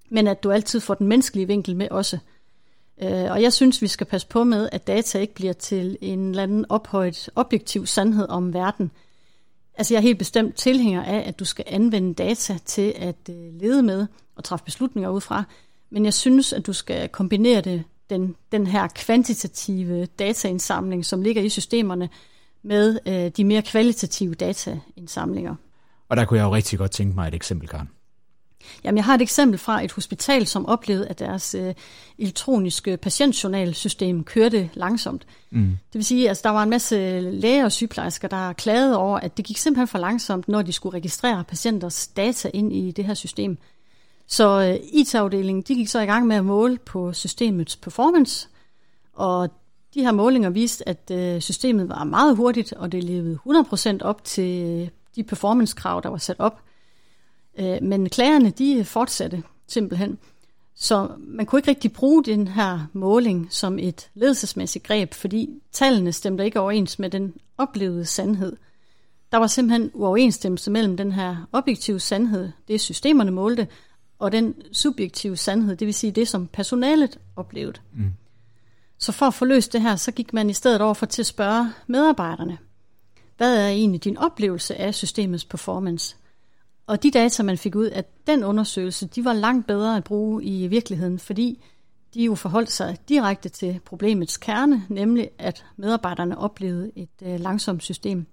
Men 0.08 0.26
at 0.26 0.42
du 0.42 0.50
altid 0.50 0.80
får 0.80 0.94
den 0.94 1.06
menneskelige 1.06 1.46
vinkel 1.46 1.76
med 1.76 1.88
også. 1.90 2.18
Øh, 3.02 3.30
og 3.30 3.42
jeg 3.42 3.52
synes, 3.52 3.82
vi 3.82 3.86
skal 3.86 4.06
passe 4.06 4.26
på 4.26 4.44
med, 4.44 4.68
at 4.72 4.86
data 4.86 5.18
ikke 5.18 5.34
bliver 5.34 5.52
til 5.52 5.98
en 6.00 6.30
eller 6.30 6.42
anden 6.42 6.66
ophøjet 6.68 7.30
objektiv 7.36 7.86
sandhed 7.86 8.28
om 8.28 8.54
verden. 8.54 8.90
Altså 9.74 9.94
jeg 9.94 9.98
er 9.98 10.02
helt 10.02 10.18
bestemt 10.18 10.54
tilhænger 10.54 11.02
af, 11.02 11.28
at 11.28 11.38
du 11.38 11.44
skal 11.44 11.64
anvende 11.68 12.14
data 12.14 12.58
til 12.64 12.94
at 12.96 13.30
øh, 13.30 13.60
lede 13.60 13.82
med 13.82 14.06
og 14.36 14.44
træffe 14.44 14.64
beslutninger 14.64 15.10
ud 15.10 15.20
fra. 15.20 15.44
Men 15.90 16.04
jeg 16.04 16.14
synes, 16.14 16.52
at 16.52 16.66
du 16.66 16.72
skal 16.72 17.08
kombinere 17.08 17.60
det 17.60 17.84
den, 18.10 18.36
den 18.52 18.66
her 18.66 18.88
kvantitative 18.94 20.06
dataindsamling, 20.06 21.04
som 21.04 21.22
ligger 21.22 21.42
i 21.42 21.48
systemerne, 21.48 22.08
med 22.62 22.98
øh, 23.06 23.30
de 23.36 23.44
mere 23.44 23.62
kvalitative 23.62 24.34
dataindsamlinger. 24.34 25.54
Og 26.08 26.16
der 26.16 26.24
kunne 26.24 26.38
jeg 26.38 26.44
jo 26.44 26.54
rigtig 26.54 26.78
godt 26.78 26.90
tænke 26.90 27.14
mig 27.14 27.28
et 27.28 27.34
eksempel, 27.34 27.68
Karen. 27.68 27.88
Jamen, 28.84 28.96
jeg 28.96 29.04
har 29.04 29.14
et 29.14 29.22
eksempel 29.22 29.58
fra 29.58 29.84
et 29.84 29.92
hospital, 29.92 30.46
som 30.46 30.66
oplevede, 30.66 31.08
at 31.08 31.18
deres 31.18 31.54
øh, 31.54 31.74
elektroniske 32.18 32.96
patientjournalsystem 32.96 34.24
kørte 34.24 34.70
langsomt. 34.74 35.26
Mm. 35.50 35.78
Det 35.92 35.94
vil 35.94 36.04
sige, 36.04 36.24
at 36.24 36.28
altså, 36.28 36.42
der 36.44 36.50
var 36.50 36.62
en 36.62 36.70
masse 36.70 37.20
læger 37.20 37.64
og 37.64 37.72
sygeplejersker, 37.72 38.28
der 38.28 38.52
klagede 38.52 38.96
over, 38.96 39.18
at 39.18 39.36
det 39.36 39.44
gik 39.44 39.56
simpelthen 39.56 39.88
for 39.88 39.98
langsomt, 39.98 40.48
når 40.48 40.62
de 40.62 40.72
skulle 40.72 40.96
registrere 40.96 41.44
patienters 41.44 42.08
data 42.08 42.50
ind 42.54 42.72
i 42.72 42.90
det 42.90 43.04
her 43.04 43.14
system. 43.14 43.58
Så 44.28 44.61
øh, 44.61 44.88
IT-afdelingen 44.92 45.62
de 45.62 45.75
gik 45.75 45.88
så 45.88 46.00
i 46.00 46.06
gang 46.06 46.26
med 46.26 46.37
at 46.37 46.44
måle 46.44 46.78
på 46.78 47.12
systemets 47.12 47.76
performance, 47.76 48.49
og 49.12 49.50
de 49.94 50.02
her 50.02 50.12
målinger 50.12 50.50
viste, 50.50 50.88
at 50.88 51.11
øh, 51.12 51.40
systemet 51.40 51.88
var 51.88 52.04
meget 52.04 52.37
hurtigt, 52.37 52.73
og 52.73 52.92
det 52.92 53.04
levede 53.04 53.38
100% 53.47 53.99
op 54.00 54.25
til 54.25 54.62
øh, 54.62 54.88
de 55.16 55.23
performance-krav, 55.23 56.00
der 56.02 56.08
var 56.08 56.18
sat 56.18 56.37
op. 56.38 56.62
Øh, 57.58 57.82
men 57.82 58.08
klagerne, 58.08 58.50
de 58.50 58.85
fortsatte 58.85 59.42
simpelthen. 59.66 60.18
Så 60.75 61.08
man 61.18 61.47
kunne 61.47 61.58
ikke 61.58 61.70
rigtig 61.70 61.92
bruge 61.92 62.25
den 62.25 62.49
her 62.49 62.87
måling 62.92 63.49
som 63.50 63.78
et 63.78 64.11
ledelsesmæssigt 64.14 64.85
greb, 64.85 65.14
fordi 65.14 65.62
tallene 65.73 66.12
stemte 66.12 66.44
ikke 66.44 66.61
overens 66.61 66.99
med 66.99 67.11
den 67.11 67.35
oplevede 67.58 68.04
sandhed. 68.04 68.56
Der 69.32 69.38
var 69.38 69.47
simpelthen 69.47 69.90
uoverensstemmelse 69.94 70.70
mellem 70.70 70.97
den 70.97 71.12
her 71.12 71.37
objektive 71.52 72.00
sandhed, 72.00 72.50
det 72.68 72.80
systemerne 72.80 73.30
målte, 73.30 73.66
og 74.18 74.32
den 74.32 74.54
subjektive 74.72 75.37
sandhed, 75.37 75.76
det 75.76 75.87
vil 75.87 75.94
sige 75.94 76.10
det, 76.10 76.28
som 76.28 76.46
personalet 76.46 77.18
oplevede. 77.37 77.81
Mm. 77.94 78.12
Så 78.98 79.12
for 79.12 79.26
at 79.26 79.35
få 79.35 79.44
løst 79.44 79.72
det 79.72 79.83
her, 79.83 79.96
så 79.96 80.12
gik 80.12 80.33
man 80.33 80.50
i 80.50 80.52
stedet 80.52 80.81
over 80.81 80.94
for 80.94 81.07
til 81.07 81.22
at 81.22 81.26
spørge 81.26 81.72
medarbejderne, 81.87 82.59
hvad 83.37 83.57
er 83.57 83.68
egentlig 83.68 84.04
din 84.04 84.18
oplevelse 84.18 84.76
af 84.76 84.94
systemets 84.94 85.44
performance? 85.44 86.16
Og 86.87 87.02
de 87.02 87.11
data, 87.11 87.42
man 87.42 87.59
fik 87.59 87.74
ud 87.74 87.87
af 87.87 88.04
den 88.26 88.44
undersøgelse, 88.44 89.07
de 89.07 89.24
var 89.24 89.33
langt 89.33 89.66
bedre 89.66 89.96
at 89.96 90.04
bruge 90.04 90.44
i 90.44 90.66
virkeligheden, 90.66 91.18
fordi 91.18 91.64
de 92.14 92.24
jo 92.24 92.35
forholdt 92.35 92.70
sig 92.70 92.96
direkte 93.09 93.48
til 93.48 93.81
problemets 93.85 94.37
kerne, 94.37 94.83
nemlig 94.88 95.31
at 95.38 95.64
medarbejderne 95.76 96.38
oplevede 96.38 96.92
et 96.96 97.09
øh, 97.22 97.40
langsomt 97.40 97.83
system. 97.83 98.26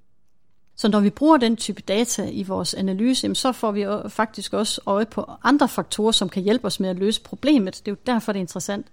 Så 0.78 0.88
når 0.88 1.00
vi 1.00 1.10
bruger 1.10 1.38
den 1.38 1.56
type 1.56 1.82
data 1.82 2.30
i 2.32 2.44
vores 2.44 2.74
analyse, 2.74 3.36
så 3.36 3.52
får 3.52 3.72
vi 3.72 3.86
faktisk 4.10 4.54
også 4.54 4.82
øje 4.86 5.06
på 5.06 5.32
andre 5.44 5.68
faktorer, 5.68 6.12
som 6.12 6.30
kan 6.30 6.44
hjælpe 6.44 6.66
os 6.68 6.80
med 6.80 6.90
at 6.90 6.96
løse 6.96 7.22
problemet. 7.22 7.82
Det 7.86 7.88
er 7.88 7.92
jo 7.92 7.98
derfor, 8.06 8.32
det 8.32 8.40
er 8.40 8.44
interessant. 8.44 8.88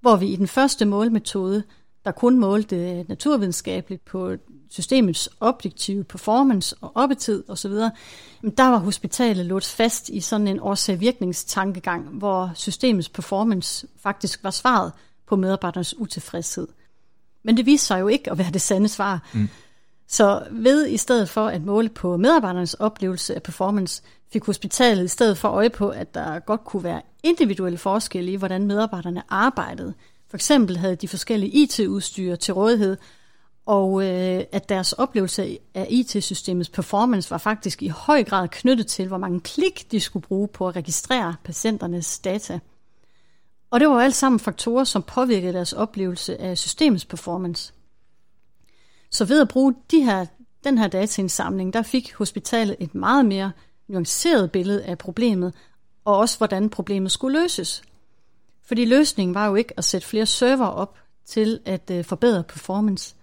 Hvor 0.00 0.16
vi 0.16 0.26
i 0.26 0.36
den 0.36 0.48
første 0.48 0.84
målmetode, 0.84 1.62
der 2.04 2.12
kun 2.12 2.38
målte 2.38 3.04
naturvidenskabeligt 3.08 4.04
på 4.04 4.32
systemets 4.70 5.28
objektive 5.40 6.04
performance 6.04 6.76
og 6.80 6.92
oppetid 6.94 7.44
osv., 7.48 7.70
der 8.56 8.68
var 8.68 8.78
hospitalet 8.78 9.46
låst 9.46 9.74
fast 9.74 10.08
i 10.08 10.20
sådan 10.20 10.48
en 10.48 10.60
årsag-virkningstankegang, 10.60 12.08
hvor 12.08 12.52
systemets 12.54 13.08
performance 13.08 13.86
faktisk 14.02 14.44
var 14.44 14.50
svaret 14.50 14.92
på 15.26 15.36
medarbejdernes 15.36 15.98
utilfredshed. 15.98 16.68
Men 17.42 17.56
det 17.56 17.66
viste 17.66 17.86
sig 17.86 18.00
jo 18.00 18.08
ikke 18.08 18.30
at 18.30 18.38
være 18.38 18.50
det 18.52 18.60
sande 18.60 18.88
svar. 18.88 19.30
Mm. 19.34 19.48
Så 20.08 20.42
ved 20.50 20.86
i 20.86 20.96
stedet 20.96 21.28
for 21.28 21.46
at 21.46 21.64
måle 21.64 21.88
på 21.88 22.16
medarbejdernes 22.16 22.74
oplevelse 22.74 23.34
af 23.34 23.42
performance, 23.42 24.02
fik 24.32 24.44
hospitalet 24.44 25.04
i 25.04 25.08
stedet 25.08 25.38
for 25.38 25.48
øje 25.48 25.70
på, 25.70 25.88
at 25.88 26.14
der 26.14 26.38
godt 26.38 26.64
kunne 26.64 26.84
være 26.84 27.02
individuelle 27.22 27.78
forskelle 27.78 28.32
i, 28.32 28.36
hvordan 28.36 28.66
medarbejderne 28.66 29.22
arbejdede. 29.28 29.94
For 30.30 30.36
eksempel 30.36 30.76
havde 30.76 30.96
de 30.96 31.08
forskellige 31.08 31.52
IT-udstyr 31.52 32.36
til 32.36 32.54
rådighed, 32.54 32.96
og 33.66 34.02
øh, 34.02 34.44
at 34.52 34.68
deres 34.68 34.92
oplevelse 34.92 35.58
af 35.74 35.86
IT-systemets 35.90 36.70
performance 36.70 37.30
var 37.30 37.38
faktisk 37.38 37.82
i 37.82 37.88
høj 37.88 38.24
grad 38.24 38.48
knyttet 38.48 38.86
til, 38.86 39.08
hvor 39.08 39.18
mange 39.18 39.40
klik 39.40 39.86
de 39.90 40.00
skulle 40.00 40.26
bruge 40.26 40.48
på 40.48 40.68
at 40.68 40.76
registrere 40.76 41.34
patienternes 41.44 42.18
data. 42.18 42.60
Og 43.70 43.80
det 43.80 43.88
var 43.88 44.00
alt 44.00 44.14
sammen 44.14 44.38
faktorer, 44.38 44.84
som 44.84 45.02
påvirkede 45.02 45.52
deres 45.52 45.72
oplevelse 45.72 46.40
af 46.40 46.58
systemets 46.58 47.04
performance. 47.04 47.72
Så 49.12 49.24
ved 49.24 49.40
at 49.40 49.48
bruge 49.48 49.74
de 49.90 50.02
her, 50.02 50.26
den 50.64 50.78
her 50.78 50.86
dataindsamling, 50.86 51.72
der 51.72 51.82
fik 51.82 52.14
hospitalet 52.14 52.76
et 52.80 52.94
meget 52.94 53.26
mere 53.26 53.52
nuanceret 53.88 54.52
billede 54.52 54.84
af 54.84 54.98
problemet, 54.98 55.54
og 56.04 56.16
også 56.16 56.38
hvordan 56.38 56.70
problemet 56.70 57.12
skulle 57.12 57.40
løses. 57.40 57.82
Fordi 58.64 58.84
løsningen 58.84 59.34
var 59.34 59.46
jo 59.46 59.54
ikke 59.54 59.74
at 59.76 59.84
sætte 59.84 60.06
flere 60.06 60.26
server 60.26 60.66
op 60.66 60.98
til 61.26 61.60
at 61.64 61.90
øh, 61.90 62.04
forbedre 62.04 62.42
performance. 62.42 63.14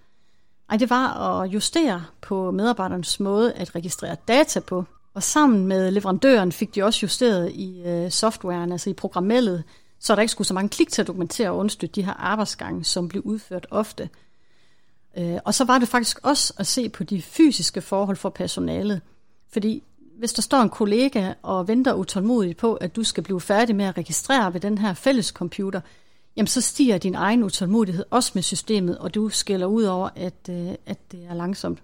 Ej, 0.69 0.78
det 0.78 0.89
var 0.89 1.41
at 1.41 1.47
justere 1.49 2.06
på 2.21 2.52
medarbejdernes 2.52 3.19
måde 3.19 3.54
at 3.54 3.75
registrere 3.75 4.15
data 4.28 4.60
på. 4.60 4.86
Og 5.13 5.23
sammen 5.23 5.67
med 5.67 5.91
leverandøren 5.91 6.52
fik 6.52 6.75
de 6.75 6.84
også 6.84 6.99
justeret 7.04 7.52
i 7.52 7.82
øh, 7.86 8.12
softwaren, 8.12 8.71
altså 8.71 8.89
i 8.89 8.93
programmellet, 8.93 9.63
så 9.99 10.15
der 10.15 10.21
ikke 10.21 10.32
skulle 10.32 10.47
så 10.47 10.54
mange 10.54 10.69
klik 10.69 10.89
til 10.89 11.02
at 11.02 11.08
dokumentere 11.08 11.49
og 11.49 11.58
understøtte 11.58 11.95
de 11.95 12.06
her 12.06 12.13
arbejdsgange, 12.13 12.84
som 12.84 13.08
blev 13.08 13.21
udført 13.25 13.67
ofte. 13.71 14.10
Øh, 15.19 15.39
og 15.45 15.53
så 15.53 15.63
var 15.63 15.79
det 15.79 15.88
faktisk 15.88 16.19
også 16.23 16.53
at 16.58 16.67
se 16.67 16.89
på 16.89 17.03
de 17.03 17.21
fysiske 17.21 17.82
forhold 17.82 18.17
for 18.17 18.29
personalet. 18.29 19.01
Fordi 19.51 19.84
hvis 20.19 20.34
der 20.34 20.41
står 20.41 20.62
en 20.62 20.69
kollega 20.69 21.34
og 21.41 21.67
venter 21.67 21.93
utålmodigt 21.93 22.58
på, 22.58 22.73
at 22.73 22.95
du 22.95 23.03
skal 23.03 23.23
blive 23.23 23.41
færdig 23.41 23.75
med 23.75 23.86
at 23.86 23.97
registrere 23.97 24.53
ved 24.53 24.62
den 24.62 24.77
her 24.77 24.93
fælles 24.93 25.27
computer, 25.27 25.82
jamen 26.36 26.47
så 26.47 26.62
stiger 26.62 26.97
din 26.97 27.15
egen 27.15 27.43
utålmodighed 27.43 28.05
også 28.10 28.32
med 28.34 28.43
systemet, 28.43 28.97
og 28.97 29.15
du 29.15 29.29
skælder 29.29 29.67
ud 29.67 29.84
over, 29.84 30.10
at, 30.15 30.49
øh, 30.49 30.75
at 30.86 31.12
det 31.12 31.25
er 31.29 31.34
langsomt. 31.34 31.79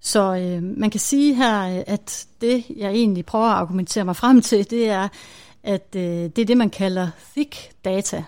Så 0.00 0.36
øh, 0.36 0.62
man 0.62 0.90
kan 0.90 1.00
sige 1.00 1.34
her, 1.34 1.78
øh, 1.78 1.84
at 1.86 2.26
det, 2.40 2.64
jeg 2.76 2.90
egentlig 2.90 3.26
prøver 3.26 3.46
at 3.46 3.56
argumentere 3.56 4.04
mig 4.04 4.16
frem 4.16 4.42
til, 4.42 4.70
det 4.70 4.88
er, 4.88 5.08
at 5.62 5.86
øh, 5.96 6.02
det 6.02 6.38
er 6.38 6.44
det, 6.44 6.56
man 6.56 6.70
kalder 6.70 7.10
thick 7.32 7.84
data, 7.84 8.24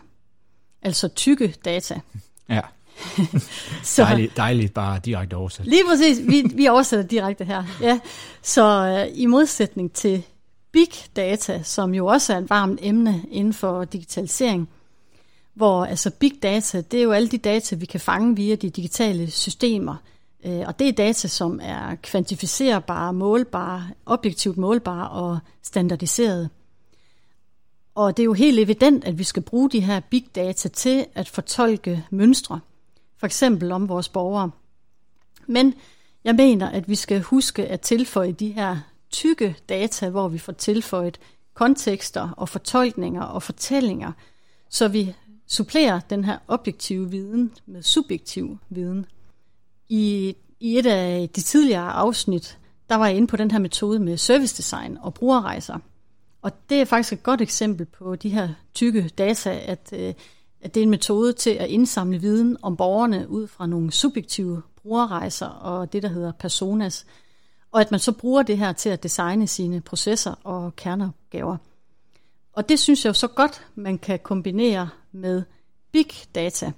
altså 0.83 1.09
tykke 1.09 1.55
data. 1.65 2.01
Ja. 2.49 2.61
så, 3.83 4.03
dejligt, 4.03 4.37
dejligt 4.37 4.75
bare 4.75 5.01
direkte 5.05 5.35
oversat. 5.35 5.67
Lige 5.67 5.83
præcis, 5.89 6.19
vi, 6.29 6.45
vi 6.55 6.69
oversætter 6.69 7.07
direkte 7.07 7.45
her. 7.45 7.65
Ja. 7.81 7.99
Så 8.43 8.95
uh, 9.13 9.19
i 9.19 9.27
modsætning 9.27 9.93
til 9.93 10.23
big 10.73 10.89
data, 11.17 11.63
som 11.63 11.95
jo 11.95 12.07
også 12.07 12.33
er 12.35 12.39
et 12.39 12.51
varmt 12.51 12.79
emne 12.83 13.25
inden 13.31 13.53
for 13.53 13.85
digitalisering, 13.85 14.69
hvor 15.55 15.85
altså 15.85 16.11
big 16.11 16.33
data, 16.43 16.81
det 16.81 16.99
er 16.99 17.03
jo 17.03 17.13
alle 17.13 17.29
de 17.29 17.39
data, 17.39 17.77
vi 17.77 17.87
kan 17.87 18.01
fange 18.01 18.37
via 18.37 18.55
de 18.55 18.71
digitale 18.71 19.31
systemer. 19.31 19.97
Uh, 20.45 20.61
og 20.67 20.79
det 20.79 20.89
er 20.89 20.93
data, 20.93 21.29
som 21.29 21.61
er 21.63 21.95
kvantificerbare, 22.03 23.13
målbare, 23.13 23.89
objektivt 24.07 24.57
målbare 24.57 25.09
og 25.09 25.39
standardiserede. 25.63 26.49
Og 27.95 28.17
det 28.17 28.23
er 28.23 28.25
jo 28.25 28.33
helt 28.33 28.59
evident, 28.59 29.05
at 29.05 29.19
vi 29.19 29.25
skal 29.25 29.43
bruge 29.43 29.71
de 29.71 29.81
her 29.81 30.01
big 30.01 30.27
data 30.35 30.69
til 30.69 31.07
at 31.15 31.29
fortolke 31.29 32.05
mønstre, 32.11 32.61
for 33.19 33.27
eksempel 33.27 33.73
om 33.73 33.89
vores 33.89 34.09
borgere. 34.09 34.51
Men 35.47 35.75
jeg 36.25 36.35
mener, 36.35 36.69
at 36.69 36.89
vi 36.89 36.95
skal 36.95 37.21
huske 37.21 37.67
at 37.67 37.81
tilføje 37.81 38.33
de 38.33 38.49
her 38.49 38.79
tykke 39.11 39.57
data, 39.69 40.09
hvor 40.09 40.29
vi 40.29 40.39
får 40.39 40.53
tilføjet 40.53 41.19
kontekster 41.55 42.31
og 42.37 42.49
fortolkninger 42.49 43.23
og 43.23 43.43
fortællinger, 43.43 44.13
så 44.71 44.89
vi 44.89 45.15
supplerer 45.47 46.01
den 46.01 46.25
her 46.25 46.39
objektive 46.49 47.11
viden 47.11 47.53
med 47.67 47.83
subjektiv 47.83 48.59
viden. 48.69 49.07
I, 49.89 50.37
I 50.61 50.79
et 50.79 50.87
af 50.87 51.29
de 51.37 51.41
tidligere 51.41 51.93
afsnit, 51.93 52.59
der 52.89 52.95
var 52.95 53.07
jeg 53.07 53.17
inde 53.17 53.27
på 53.27 53.37
den 53.37 53.51
her 53.51 53.59
metode 53.59 53.99
med 53.99 54.17
service 54.17 54.57
design 54.57 54.99
og 55.01 55.15
brugerrejser. 55.15 55.79
Og 56.43 56.53
det 56.71 56.81
er 56.81 56.85
faktisk 56.85 57.13
et 57.13 57.23
godt 57.23 57.41
eksempel 57.41 57.87
på 57.87 58.17
de 58.17 58.29
her 58.29 58.49
tykke 58.75 59.09
data, 59.09 59.61
at, 59.65 59.93
øh, 59.93 60.15
at 60.61 60.75
det 60.75 60.81
er 60.81 60.85
en 60.85 60.91
metode 60.91 61.33
til 61.33 61.51
at 61.51 61.69
indsamle 61.69 62.19
viden 62.19 62.57
om 62.63 62.77
borgerne 62.77 63.29
ud 63.29 63.47
fra 63.47 63.67
nogle 63.67 63.93
subjektive 63.93 64.63
brugerrejser 64.83 65.47
og 65.47 65.93
det, 65.93 66.03
der 66.03 66.09
hedder 66.09 66.33
personas. 66.33 67.07
Og 67.73 67.81
at 67.81 67.91
man 67.91 68.01
så 68.01 68.13
bruger 68.13 68.43
det 68.43 68.59
her 68.59 68.73
til 68.73 68.89
at 68.89 69.03
designe 69.03 69.47
sine 69.47 69.81
processer 69.81 70.35
og 70.45 70.77
kerneopgaver. 70.77 71.57
Og 72.53 72.69
det 72.69 72.79
synes 72.79 73.05
jeg 73.05 73.09
jo 73.09 73.15
så 73.15 73.29
godt, 73.29 73.67
man 73.75 73.99
kan 73.99 74.19
kombinere 74.19 74.89
med 75.13 75.43
big 75.93 76.07
data. 76.35 76.73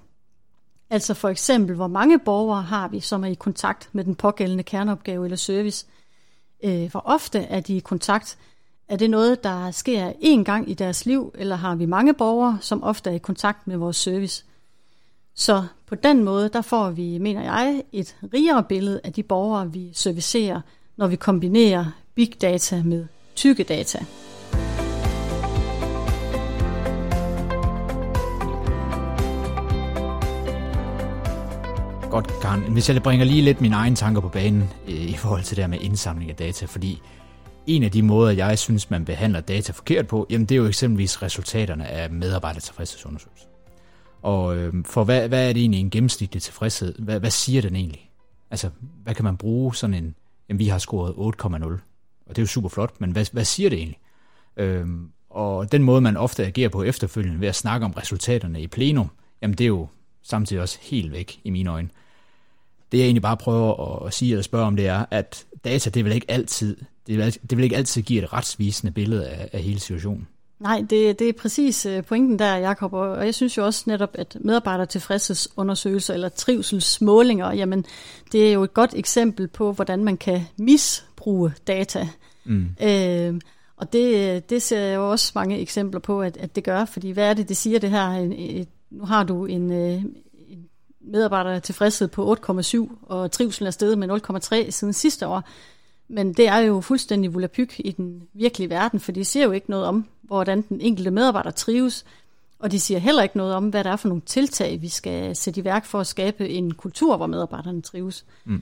Altså 0.89 1.13
for 1.13 1.29
eksempel, 1.29 1.75
hvor 1.75 1.87
mange 1.87 2.19
borgere 2.19 2.61
har 2.61 2.87
vi, 2.87 2.99
som 2.99 3.23
er 3.23 3.27
i 3.27 3.33
kontakt 3.33 3.89
med 3.91 4.03
den 4.03 4.15
pågældende 4.15 4.63
kerneopgave 4.63 5.25
eller 5.25 5.37
service. 5.37 5.85
Øh, 6.63 6.91
hvor 6.91 7.01
ofte 7.05 7.39
er 7.39 7.59
de 7.59 7.77
i 7.77 7.79
kontakt? 7.79 8.37
Er 8.87 8.95
det 8.95 9.09
noget, 9.09 9.43
der 9.43 9.71
sker 9.71 10.11
én 10.11 10.43
gang 10.43 10.69
i 10.69 10.73
deres 10.73 11.05
liv, 11.05 11.35
eller 11.37 11.55
har 11.55 11.75
vi 11.75 11.85
mange 11.85 12.13
borgere, 12.13 12.57
som 12.61 12.83
ofte 12.83 13.09
er 13.09 13.13
i 13.13 13.17
kontakt 13.17 13.67
med 13.67 13.77
vores 13.77 13.97
service? 13.97 14.45
Så 15.35 15.63
på 15.87 15.95
den 15.95 16.23
måde, 16.23 16.49
der 16.49 16.61
får 16.61 16.89
vi, 16.89 17.17
mener 17.17 17.43
jeg, 17.43 17.83
et 17.91 18.15
rigere 18.33 18.63
billede 18.63 19.01
af 19.03 19.13
de 19.13 19.23
borgere, 19.23 19.71
vi 19.71 19.89
servicerer, 19.93 20.61
når 20.97 21.07
vi 21.07 21.15
kombinerer 21.15 21.85
big 22.15 22.41
data 22.41 22.83
med 22.85 23.05
tykke 23.35 23.63
data. 23.63 24.05
Godt, 32.11 32.27
Karen. 32.41 32.73
Hvis 32.73 32.89
jeg 32.89 33.03
bringer 33.03 33.25
lige 33.25 33.41
lidt 33.41 33.61
mine 33.61 33.75
egne 33.75 33.95
tanker 33.95 34.21
på 34.21 34.29
banen 34.29 34.69
øh, 34.87 34.93
i 34.93 35.13
forhold 35.13 35.43
til 35.43 35.55
det 35.55 35.63
her 35.63 35.69
med 35.69 35.79
indsamling 35.81 36.29
af 36.29 36.35
data, 36.35 36.65
fordi 36.65 37.01
en 37.67 37.83
af 37.83 37.91
de 37.91 38.01
måder, 38.01 38.31
jeg 38.31 38.59
synes, 38.59 38.89
man 38.89 39.05
behandler 39.05 39.41
data 39.41 39.71
forkert 39.71 40.07
på, 40.07 40.27
jamen 40.29 40.45
det 40.45 40.55
er 40.55 40.59
jo 40.59 40.67
eksempelvis 40.67 41.21
resultaterne 41.21 41.87
af 41.87 42.09
medarbejdertilfredshedsundersøgelser. 42.09 43.47
Og 44.21 44.57
øh, 44.57 44.73
for 44.85 45.03
hvad, 45.03 45.27
hvad 45.27 45.49
er 45.49 45.53
det 45.53 45.59
egentlig 45.59 45.79
en 45.79 45.89
gennemsnitlig 45.89 46.41
tilfredshed? 46.41 46.95
Hvad, 46.99 47.19
hvad 47.19 47.31
siger 47.31 47.61
den 47.61 47.75
egentlig? 47.75 48.11
Altså, 48.51 48.69
hvad 49.03 49.15
kan 49.15 49.23
man 49.23 49.37
bruge 49.37 49.75
sådan 49.75 49.93
en, 49.93 50.15
jamen 50.49 50.59
vi 50.59 50.67
har 50.67 50.77
scoret 50.77 51.35
8,0, 51.43 51.47
og 52.25 52.35
det 52.35 52.37
er 52.37 52.41
jo 52.41 52.47
super 52.47 52.69
flot, 52.69 53.01
men 53.01 53.11
hvad, 53.11 53.25
hvad 53.31 53.45
siger 53.45 53.69
det 53.69 53.77
egentlig? 53.77 53.99
Øh, 54.57 54.87
og 55.29 55.71
den 55.71 55.83
måde, 55.83 56.01
man 56.01 56.17
ofte 56.17 56.45
agerer 56.45 56.69
på 56.69 56.83
efterfølgende 56.83 57.41
ved 57.41 57.47
at 57.47 57.55
snakke 57.55 57.85
om 57.85 57.91
resultaterne 57.91 58.61
i 58.61 58.67
plenum, 58.67 59.09
jamen 59.41 59.57
det 59.57 59.63
er 59.63 59.67
jo 59.67 59.87
samtidig 60.23 60.61
også 60.61 60.77
helt 60.81 61.11
væk 61.11 61.39
i 61.43 61.49
mine 61.49 61.69
øjne. 61.69 61.89
Det 62.91 62.97
jeg 62.97 63.05
egentlig 63.05 63.21
bare 63.21 63.37
prøver 63.37 64.05
at 64.05 64.13
sige 64.13 64.31
eller 64.31 64.43
spørge 64.43 64.65
om, 64.65 64.75
det 64.75 64.87
er, 64.87 65.05
at 65.11 65.45
data, 65.65 65.89
det 65.89 66.05
vil 66.05 66.13
ikke 66.13 66.31
altid, 66.31 66.77
det 67.07 67.17
vil, 67.17 67.37
det 67.49 67.57
vil 67.57 67.63
ikke 67.63 67.77
altid 67.77 68.01
give 68.01 68.23
et 68.23 68.33
retsvisende 68.33 68.91
billede 68.93 69.27
af, 69.27 69.49
af 69.53 69.61
hele 69.61 69.79
situationen. 69.79 70.27
Nej, 70.59 70.85
det, 70.89 71.19
det 71.19 71.29
er 71.29 71.33
præcis 71.33 71.85
øh, 71.85 72.03
pointen 72.03 72.39
der, 72.39 72.55
Jacob, 72.55 72.93
og 72.93 73.25
jeg 73.25 73.35
synes 73.35 73.57
jo 73.57 73.65
også 73.65 73.83
netop, 73.87 74.09
at 74.13 74.37
medarbejdertilfredshedsundersøgelser 74.41 76.13
eller 76.13 76.29
trivselsmålinger, 76.29 77.53
jamen 77.53 77.85
det 78.31 78.49
er 78.49 78.53
jo 78.53 78.63
et 78.63 78.73
godt 78.73 78.93
eksempel 78.95 79.47
på, 79.47 79.71
hvordan 79.71 80.03
man 80.03 80.17
kan 80.17 80.41
misbruge 80.57 81.53
data. 81.67 82.07
Mm. 82.45 82.67
Øh, 82.83 83.41
og 83.77 83.93
det, 83.93 84.49
det 84.49 84.61
ser 84.61 84.79
jeg 84.79 84.95
jo 84.95 85.11
også 85.11 85.31
mange 85.35 85.59
eksempler 85.59 85.99
på, 85.99 86.21
at, 86.21 86.37
at 86.37 86.55
det 86.55 86.63
gør, 86.63 86.85
fordi 86.85 87.11
hvad 87.11 87.29
er 87.29 87.33
det, 87.33 87.49
det 87.49 87.57
siger 87.57 87.79
det 87.79 87.89
her? 87.89 88.29
Et, 88.37 88.67
nu 88.91 89.05
har 89.05 89.23
du 89.23 89.45
en, 89.45 89.71
øh, 91.01 91.05
en 91.05 91.11
medarbejder 91.11 91.59
tilfredshed 91.59 92.07
på 92.07 92.35
8,7, 92.35 92.89
og 93.05 93.31
trivselen 93.31 93.67
er 93.67 93.71
steget 93.71 93.97
med 93.97 94.09
0,3 94.65 94.71
siden 94.71 94.93
sidste 94.93 95.27
år. 95.27 95.43
Men 96.07 96.33
det 96.33 96.47
er 96.47 96.57
jo 96.57 96.81
fuldstændig 96.81 97.33
volapyk 97.33 97.79
i 97.79 97.91
den 97.91 98.27
virkelige 98.33 98.69
verden, 98.69 98.99
for 98.99 99.11
de 99.11 99.25
siger 99.25 99.45
jo 99.45 99.51
ikke 99.51 99.69
noget 99.69 99.85
om, 99.85 100.05
hvordan 100.21 100.61
den 100.61 100.81
enkelte 100.81 101.11
medarbejder 101.11 101.51
trives, 101.51 102.05
og 102.59 102.71
de 102.71 102.79
siger 102.79 102.99
heller 102.99 103.23
ikke 103.23 103.37
noget 103.37 103.53
om, 103.53 103.69
hvad 103.69 103.83
der 103.83 103.91
er 103.91 103.95
for 103.95 104.07
nogle 104.07 104.21
tiltag, 104.25 104.81
vi 104.81 104.89
skal 104.89 105.35
sætte 105.35 105.61
i 105.61 105.63
værk 105.63 105.85
for 105.85 105.99
at 105.99 106.07
skabe 106.07 106.49
en 106.49 106.73
kultur, 106.73 107.17
hvor 107.17 107.27
medarbejderne 107.27 107.81
trives. 107.81 108.25
Mm. 108.45 108.61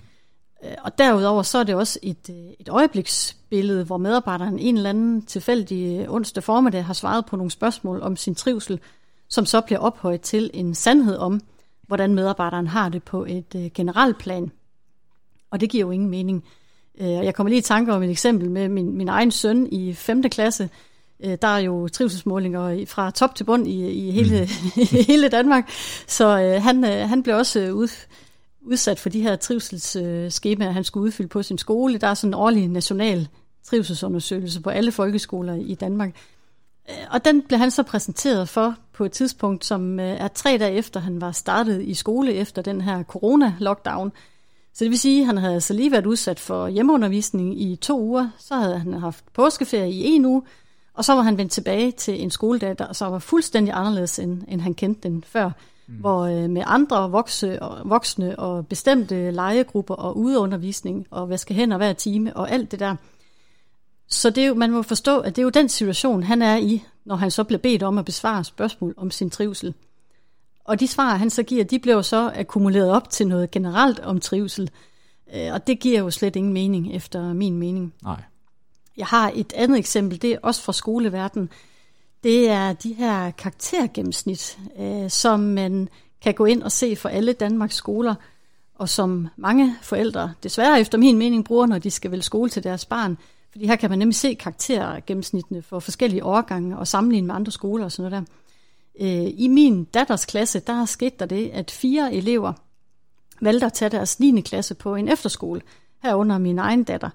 Øh, 0.63 0.71
og 0.83 0.97
derudover 0.97 1.43
så 1.43 1.57
er 1.57 1.63
det 1.63 1.75
også 1.75 1.99
et, 2.01 2.29
øh, 2.29 2.51
et 2.59 2.69
øjebliksbillede, 2.69 3.83
hvor 3.83 3.97
medarbejderen 3.97 4.59
en 4.59 4.77
eller 4.77 4.89
anden 4.89 5.21
tilfældig 5.21 6.09
onsdag 6.09 6.43
formiddag 6.43 6.85
har 6.85 6.93
svaret 6.93 7.25
på 7.25 7.35
nogle 7.35 7.51
spørgsmål 7.51 8.01
om 8.01 8.15
sin 8.15 8.35
trivsel, 8.35 8.79
som 9.27 9.45
så 9.45 9.61
bliver 9.61 9.79
ophøjet 9.79 10.21
til 10.21 10.51
en 10.53 10.75
sandhed 10.75 11.17
om, 11.17 11.41
hvordan 11.89 12.15
medarbejderen 12.15 12.67
har 12.67 12.89
det 12.89 13.03
på 13.03 13.25
et 13.25 13.55
øh, 13.55 13.69
generelt 13.73 14.17
plan. 14.17 14.51
Og 15.51 15.61
det 15.61 15.69
giver 15.69 15.85
jo 15.85 15.91
ingen 15.91 16.09
mening. 16.09 16.43
Øh, 17.01 17.09
jeg 17.09 17.35
kommer 17.35 17.49
lige 17.49 17.59
i 17.59 17.61
tanke 17.61 17.93
om 17.93 18.03
et 18.03 18.09
eksempel 18.09 18.49
med 18.49 18.69
min, 18.69 18.97
min 18.97 19.09
egen 19.09 19.31
søn 19.31 19.67
i 19.71 19.93
5. 19.93 20.23
klasse. 20.23 20.69
Øh, 21.23 21.37
der 21.41 21.47
er 21.47 21.57
jo 21.57 21.87
trivselsmålinger 21.87 22.85
fra 22.85 23.11
top 23.11 23.35
til 23.35 23.43
bund 23.43 23.67
i, 23.67 23.89
i, 23.89 24.11
hele, 24.11 24.49
mm. 24.75 24.85
hele 25.07 25.29
Danmark. 25.29 25.69
Så 26.07 26.41
øh, 26.41 26.63
han, 26.63 26.85
øh, 26.85 27.09
han 27.09 27.23
blev 27.23 27.35
også 27.35 27.71
ud, 27.71 27.87
udsat 28.61 28.99
for 28.99 29.09
de 29.09 29.21
her 29.21 29.35
trivselsskemaer, 29.35 30.71
han 30.71 30.83
skulle 30.83 31.05
udfylde 31.05 31.29
på 31.29 31.43
sin 31.43 31.57
skole. 31.57 31.97
Der 31.97 32.07
er 32.07 32.13
sådan 32.13 32.29
en 32.29 32.33
årlig 32.33 32.67
national 32.67 33.27
trivselsundersøgelse 33.63 34.61
på 34.61 34.69
alle 34.69 34.91
folkeskoler 34.91 35.55
i 35.55 35.75
Danmark. 35.75 36.15
Øh, 36.89 36.95
og 37.11 37.25
den 37.25 37.41
blev 37.41 37.59
han 37.59 37.71
så 37.71 37.83
præsenteret 37.83 38.49
for 38.49 38.75
på 38.99 39.05
et 39.05 39.11
tidspunkt, 39.11 39.65
som 39.65 39.99
øh, 39.99 40.05
er 40.05 40.27
tre 40.27 40.57
dage 40.57 40.73
efter, 40.73 40.99
han 40.99 41.21
var 41.21 41.31
startet 41.31 41.81
i 41.81 41.93
skole 41.93 42.33
efter 42.33 42.61
den 42.61 42.81
her 42.81 43.03
corona-lockdown. 43.03 44.11
Så 44.73 44.83
det 44.83 44.89
vil 44.89 44.99
sige, 44.99 45.21
at 45.21 45.25
han 45.25 45.37
havde 45.37 45.53
altså 45.53 45.73
lige 45.73 45.91
været 45.91 46.05
udsat 46.05 46.39
for 46.39 46.67
hjemmeundervisning 46.67 47.61
i 47.61 47.75
to 47.75 47.99
uger, 47.99 48.29
så 48.37 48.55
havde 48.55 48.79
han 48.79 48.93
haft 48.93 49.23
påskeferie 49.33 49.91
i 49.91 50.03
en 50.03 50.25
uge, 50.25 50.41
og 50.93 51.05
så 51.05 51.13
var 51.13 51.21
han 51.21 51.37
vendt 51.37 51.51
tilbage 51.51 51.91
til 51.91 52.23
en 52.23 52.31
skoledag, 52.31 52.75
der 52.77 52.93
så 52.93 53.05
var 53.05 53.19
fuldstændig 53.19 53.73
anderledes, 53.73 54.19
end, 54.19 54.41
end 54.47 54.61
han 54.61 54.73
kendte 54.73 55.09
den 55.09 55.23
før. 55.27 55.51
Mm. 55.87 55.95
Hvor 55.95 56.21
øh, 56.21 56.49
med 56.49 56.63
andre 56.65 57.11
vokse, 57.11 57.61
og, 57.61 57.89
voksne 57.89 58.39
og 58.39 58.67
bestemte 58.67 59.31
legegrupper 59.31 59.95
og 59.95 60.17
udeundervisning 60.17 61.07
og 61.11 61.29
vaske 61.29 61.53
hænder 61.53 61.77
hver 61.77 61.93
time 61.93 62.37
og 62.37 62.51
alt 62.51 62.71
det 62.71 62.79
der, 62.79 62.95
så 64.09 64.29
det 64.29 64.43
er 64.43 64.47
jo, 64.47 64.53
man 64.53 64.71
må 64.71 64.81
forstå, 64.81 65.19
at 65.19 65.35
det 65.35 65.41
er 65.41 65.43
jo 65.43 65.49
den 65.49 65.69
situation, 65.69 66.23
han 66.23 66.41
er 66.41 66.57
i, 66.57 66.83
når 67.05 67.15
han 67.15 67.31
så 67.31 67.43
bliver 67.43 67.59
bedt 67.59 67.83
om 67.83 67.97
at 67.97 68.05
besvare 68.05 68.43
spørgsmål 68.43 68.93
om 68.97 69.11
sin 69.11 69.29
trivsel. 69.29 69.73
Og 70.63 70.79
de 70.79 70.87
svar, 70.87 71.15
han 71.15 71.29
så 71.29 71.43
giver, 71.43 71.63
de 71.63 71.79
bliver 71.79 72.01
så 72.01 72.31
akkumuleret 72.35 72.91
op 72.91 73.09
til 73.09 73.27
noget 73.27 73.51
generelt 73.51 73.99
om 73.99 74.19
trivsel. 74.19 74.69
Øh, 75.35 75.53
og 75.53 75.67
det 75.67 75.79
giver 75.79 75.99
jo 75.99 76.11
slet 76.11 76.35
ingen 76.35 76.53
mening, 76.53 76.95
efter 76.95 77.33
min 77.33 77.57
mening. 77.57 77.93
Nej. 78.03 78.21
Jeg 78.97 79.05
har 79.05 79.31
et 79.35 79.53
andet 79.53 79.79
eksempel, 79.79 80.21
det 80.21 80.33
er 80.33 80.37
også 80.43 80.61
fra 80.61 80.73
skoleverden. 80.73 81.49
Det 82.23 82.49
er 82.49 82.73
de 82.73 82.93
her 82.93 83.31
karaktergennemsnit, 83.31 84.59
øh, 84.79 85.09
som 85.09 85.39
man 85.39 85.89
kan 86.21 86.33
gå 86.33 86.45
ind 86.45 86.63
og 86.63 86.71
se 86.71 86.95
for 86.95 87.09
alle 87.09 87.33
Danmarks 87.33 87.75
skoler, 87.75 88.15
og 88.75 88.89
som 88.89 89.27
mange 89.37 89.75
forældre 89.81 90.33
desværre 90.43 90.79
efter 90.79 90.97
min 90.97 91.17
mening 91.17 91.45
bruger, 91.45 91.65
når 91.65 91.79
de 91.79 91.91
skal 91.91 92.11
vælge 92.11 92.23
skole 92.23 92.49
til 92.49 92.63
deres 92.63 92.85
barn. 92.85 93.17
Fordi 93.51 93.65
her 93.65 93.75
kan 93.75 93.89
man 93.89 93.99
nemlig 93.99 94.15
se 94.15 94.33
karaktergennemsnittene 94.33 95.61
for 95.61 95.79
forskellige 95.79 96.23
årgange 96.23 96.77
og 96.77 96.87
sammenligne 96.87 97.27
med 97.27 97.35
andre 97.35 97.51
skoler 97.51 97.85
og 97.85 97.91
sådan 97.91 98.11
noget 98.11 98.27
der. 98.27 98.33
Øh, 98.99 99.33
I 99.37 99.47
min 99.47 99.83
datters 99.83 100.25
klasse, 100.25 100.59
der 100.59 100.81
er 100.81 100.85
sket 100.85 101.19
der 101.19 101.25
det, 101.25 101.49
at 101.49 101.71
fire 101.71 102.13
elever 102.13 102.53
valgte 103.41 103.65
at 103.65 103.73
tage 103.73 103.89
deres 103.89 104.19
9. 104.19 104.41
klasse 104.41 104.75
på 104.75 104.95
en 104.95 105.07
efterskole, 105.07 105.61
herunder 106.03 106.37
min 106.37 106.59
egen 106.59 106.83
datter. 106.83 107.09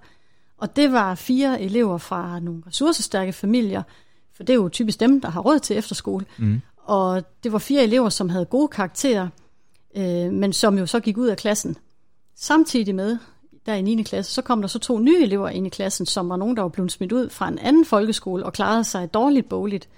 Og 0.58 0.76
det 0.76 0.92
var 0.92 1.14
fire 1.14 1.60
elever 1.60 1.98
fra 1.98 2.40
nogle 2.40 2.62
ressourcestærke 2.66 3.32
familier, 3.32 3.82
for 4.34 4.42
det 4.42 4.52
er 4.52 4.56
jo 4.56 4.68
typisk 4.68 5.00
dem, 5.00 5.20
der 5.20 5.30
har 5.30 5.40
råd 5.40 5.58
til 5.58 5.76
efterskole. 5.76 6.26
Mm. 6.38 6.60
Og 6.76 7.22
det 7.44 7.52
var 7.52 7.58
fire 7.58 7.82
elever, 7.82 8.08
som 8.08 8.28
havde 8.28 8.44
gode 8.44 8.68
karakterer, 8.68 9.28
øh, 9.96 10.32
men 10.32 10.52
som 10.52 10.78
jo 10.78 10.86
så 10.86 11.00
gik 11.00 11.16
ud 11.16 11.26
af 11.26 11.36
klassen. 11.36 11.76
Samtidig 12.36 12.94
med, 12.94 13.18
der 13.66 13.74
i 13.74 13.82
9. 13.82 14.02
klasse, 14.02 14.32
så 14.32 14.42
kom 14.42 14.60
der 14.60 14.68
så 14.68 14.78
to 14.78 14.98
nye 14.98 15.22
elever 15.22 15.48
ind 15.48 15.66
i 15.66 15.70
klassen, 15.70 16.06
som 16.06 16.28
var 16.28 16.36
nogen, 16.36 16.56
der 16.56 16.62
var 16.62 16.68
blevet 16.68 16.92
smidt 16.92 17.12
ud 17.12 17.30
fra 17.30 17.48
en 17.48 17.58
anden 17.58 17.84
folkeskole 17.84 18.46
og 18.46 18.52
klarede 18.52 18.84
sig 18.84 19.14
dårligt 19.14 19.48
bogligt. 19.48 19.88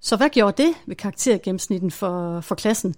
Så 0.00 0.16
hvad 0.16 0.28
gjorde 0.28 0.62
det 0.62 0.74
ved 0.86 0.96
karaktergennemsnitten 0.96 1.90
for, 1.90 2.40
for 2.40 2.54
klassen? 2.54 2.94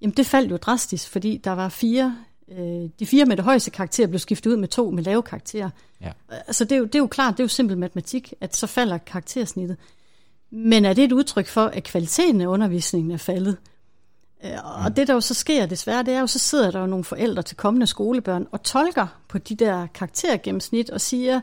Jamen 0.00 0.16
det 0.16 0.26
faldt 0.26 0.50
jo 0.50 0.56
drastisk, 0.56 1.08
fordi 1.10 1.36
der 1.36 1.50
var 1.50 1.68
fire, 1.68 2.16
øh, 2.48 2.90
de 2.98 3.06
fire 3.06 3.24
med 3.24 3.36
det 3.36 3.44
højeste 3.44 3.70
karakter 3.70 4.06
blev 4.06 4.18
skiftet 4.18 4.50
ud 4.50 4.56
med 4.56 4.68
to 4.68 4.90
med 4.90 5.02
lave 5.02 5.22
karakterer. 5.22 5.70
Ja. 6.00 6.12
Altså 6.30 6.64
det 6.64 6.72
er, 6.72 6.76
jo, 6.76 6.84
det 6.84 6.94
er 6.94 6.98
jo 6.98 7.06
klart, 7.06 7.32
det 7.32 7.40
er 7.40 7.44
jo 7.44 7.48
simpel 7.48 7.78
matematik, 7.78 8.34
at 8.40 8.56
så 8.56 8.66
falder 8.66 8.98
karaktersnittet. 8.98 9.76
Men 10.50 10.84
er 10.84 10.92
det 10.92 11.04
et 11.04 11.12
udtryk 11.12 11.46
for, 11.46 11.64
at 11.64 11.84
kvaliteten 11.84 12.40
af 12.40 12.46
undervisningen 12.46 13.10
er 13.10 13.16
faldet? 13.16 13.56
Øh, 14.46 14.84
og 14.84 14.96
det, 14.96 15.08
der 15.08 15.14
jo 15.14 15.20
så 15.20 15.34
sker 15.34 15.66
desværre, 15.66 16.02
det 16.02 16.14
er 16.14 16.20
jo, 16.20 16.26
så 16.26 16.38
sidder 16.38 16.70
der 16.70 16.80
jo 16.80 16.86
nogle 16.86 17.04
forældre 17.04 17.42
til 17.42 17.56
kommende 17.56 17.86
skolebørn 17.86 18.46
og 18.52 18.62
tolker 18.62 19.06
på 19.28 19.38
de 19.38 19.54
der 19.54 19.86
karaktergennemsnit 19.86 20.90
og 20.90 21.00
siger, 21.00 21.40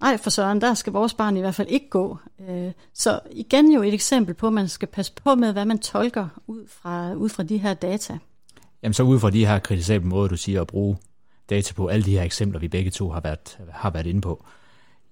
nej 0.00 0.16
for 0.16 0.30
søren, 0.30 0.60
der 0.60 0.74
skal 0.74 0.92
vores 0.92 1.14
barn 1.14 1.36
i 1.36 1.40
hvert 1.40 1.54
fald 1.54 1.68
ikke 1.68 1.90
gå. 1.90 2.18
Øh, 2.48 2.72
så 2.94 3.20
igen 3.30 3.72
jo 3.72 3.82
et 3.82 3.94
eksempel 3.94 4.34
på, 4.34 4.46
at 4.46 4.52
man 4.52 4.68
skal 4.68 4.88
passe 4.88 5.12
på 5.24 5.34
med, 5.34 5.52
hvad 5.52 5.64
man 5.64 5.78
tolker 5.78 6.28
ud 6.46 6.66
fra, 6.68 7.12
ud 7.12 7.28
fra 7.28 7.42
de 7.42 7.58
her 7.58 7.74
data. 7.74 8.18
Jamen 8.82 8.94
så 8.94 9.02
ud 9.02 9.20
fra 9.20 9.30
de 9.30 9.46
her 9.46 9.58
kritisable 9.58 10.08
måder, 10.08 10.28
du 10.28 10.36
siger, 10.36 10.60
at 10.60 10.66
bruge 10.66 10.96
data 11.50 11.74
på, 11.74 11.86
alle 11.86 12.04
de 12.04 12.10
her 12.10 12.22
eksempler, 12.22 12.60
vi 12.60 12.68
begge 12.68 12.90
to 12.90 13.10
har 13.10 13.20
været, 13.20 13.58
har 13.70 13.90
været 13.90 14.06
inde 14.06 14.20
på, 14.20 14.44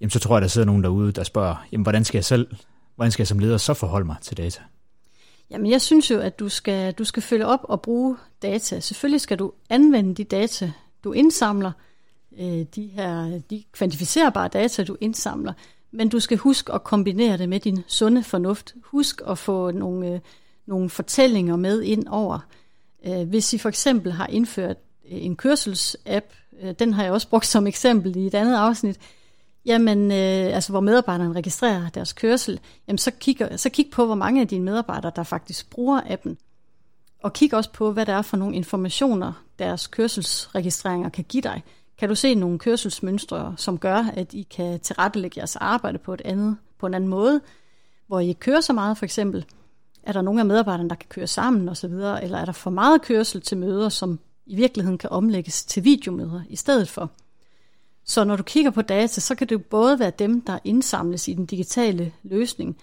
jamen 0.00 0.10
så 0.10 0.18
tror 0.18 0.36
jeg, 0.36 0.42
der 0.42 0.48
sidder 0.48 0.66
nogen 0.66 0.82
derude, 0.82 1.12
der 1.12 1.24
spørger, 1.24 1.66
jamen 1.72 1.82
hvordan 1.82 2.04
skal 2.04 2.18
jeg 2.18 2.24
selv, 2.24 2.46
hvordan 2.96 3.12
skal 3.12 3.22
jeg 3.22 3.28
som 3.28 3.38
leder 3.38 3.56
så 3.56 3.74
forholde 3.74 4.06
mig 4.06 4.16
til 4.22 4.36
data? 4.36 4.62
Jamen 5.52 5.70
jeg 5.70 5.80
synes 5.80 6.10
jo, 6.10 6.18
at 6.18 6.38
du 6.38 6.48
skal, 6.48 6.92
du 6.92 7.04
skal 7.04 7.22
følge 7.22 7.46
op 7.46 7.60
og 7.62 7.82
bruge 7.82 8.16
data. 8.42 8.80
Selvfølgelig 8.80 9.20
skal 9.20 9.38
du 9.38 9.52
anvende 9.70 10.14
de 10.14 10.24
data, 10.24 10.72
du 11.04 11.12
indsamler, 11.12 11.72
øh, 12.38 12.64
de 12.74 12.86
her 12.86 13.40
de 13.50 13.64
kvantificerbare 13.72 14.48
data, 14.48 14.84
du 14.84 14.96
indsamler, 15.00 15.52
men 15.90 16.08
du 16.08 16.20
skal 16.20 16.38
huske 16.38 16.72
at 16.72 16.84
kombinere 16.84 17.38
det 17.38 17.48
med 17.48 17.60
din 17.60 17.84
sunde 17.86 18.22
fornuft. 18.22 18.74
Husk 18.84 19.20
at 19.28 19.38
få 19.38 19.70
nogle, 19.70 20.08
øh, 20.08 20.20
nogle 20.66 20.90
fortællinger 20.90 21.56
med 21.56 21.82
ind 21.82 22.08
over. 22.08 22.38
Øh, 23.06 23.28
hvis 23.28 23.52
I 23.52 23.58
for 23.58 23.68
eksempel 23.68 24.12
har 24.12 24.26
indført 24.26 24.76
øh, 25.10 25.24
en 25.24 25.36
kørselsapp, 25.36 26.26
øh, 26.62 26.74
den 26.78 26.92
har 26.92 27.02
jeg 27.02 27.12
også 27.12 27.28
brugt 27.28 27.46
som 27.46 27.66
eksempel 27.66 28.16
i 28.16 28.26
et 28.26 28.34
andet 28.34 28.56
afsnit, 28.56 28.98
Jamen, 29.66 30.10
øh, 30.10 30.54
altså 30.54 30.72
hvor 30.72 30.80
medarbejderne 30.80 31.34
registrerer 31.34 31.88
deres 31.88 32.12
kørsel, 32.12 32.60
jamen 32.88 32.98
så, 32.98 33.10
kigger, 33.10 33.56
så 33.56 33.70
kig 33.70 33.90
på, 33.92 34.06
hvor 34.06 34.14
mange 34.14 34.40
af 34.40 34.48
dine 34.48 34.64
medarbejdere, 34.64 35.12
der 35.16 35.22
faktisk 35.22 35.70
bruger 35.70 36.00
appen. 36.06 36.38
Og 37.22 37.32
kig 37.32 37.54
også 37.54 37.70
på, 37.72 37.92
hvad 37.92 38.06
der 38.06 38.12
er 38.12 38.22
for 38.22 38.36
nogle 38.36 38.56
informationer, 38.56 39.32
deres 39.58 39.86
kørselsregistreringer 39.86 41.08
kan 41.08 41.24
give 41.24 41.42
dig. 41.42 41.62
Kan 41.98 42.08
du 42.08 42.14
se 42.14 42.34
nogle 42.34 42.58
kørselsmønstre, 42.58 43.54
som 43.56 43.78
gør, 43.78 44.04
at 44.14 44.34
I 44.34 44.42
kan 44.42 44.80
tilrettelægge 44.80 45.38
jeres 45.38 45.56
arbejde 45.56 45.98
på, 45.98 46.14
et 46.14 46.22
andet, 46.24 46.56
på 46.78 46.86
en 46.86 46.94
anden 46.94 47.10
måde, 47.10 47.40
hvor 48.06 48.20
I 48.20 48.28
ikke 48.28 48.40
kører 48.40 48.60
så 48.60 48.72
meget 48.72 48.98
for 48.98 49.04
eksempel? 49.04 49.44
Er 50.02 50.12
der 50.12 50.22
nogle 50.22 50.40
af 50.40 50.46
medarbejderne, 50.46 50.88
der 50.88 50.94
kan 50.94 51.08
køre 51.08 51.26
sammen 51.26 51.68
osv., 51.68 51.92
eller 51.92 52.38
er 52.38 52.44
der 52.44 52.52
for 52.52 52.70
meget 52.70 53.02
kørsel 53.02 53.40
til 53.40 53.58
møder, 53.58 53.88
som 53.88 54.18
i 54.46 54.56
virkeligheden 54.56 54.98
kan 54.98 55.10
omlægges 55.10 55.64
til 55.64 55.84
videomøder 55.84 56.42
i 56.48 56.56
stedet 56.56 56.88
for? 56.88 57.10
Så 58.04 58.24
når 58.24 58.36
du 58.36 58.42
kigger 58.42 58.70
på 58.70 58.82
data, 58.82 59.20
så 59.20 59.34
kan 59.34 59.48
det 59.48 59.64
både 59.64 59.98
være 59.98 60.12
dem, 60.18 60.40
der 60.40 60.58
indsamles 60.64 61.28
i 61.28 61.32
den 61.32 61.46
digitale 61.46 62.12
løsning, 62.22 62.76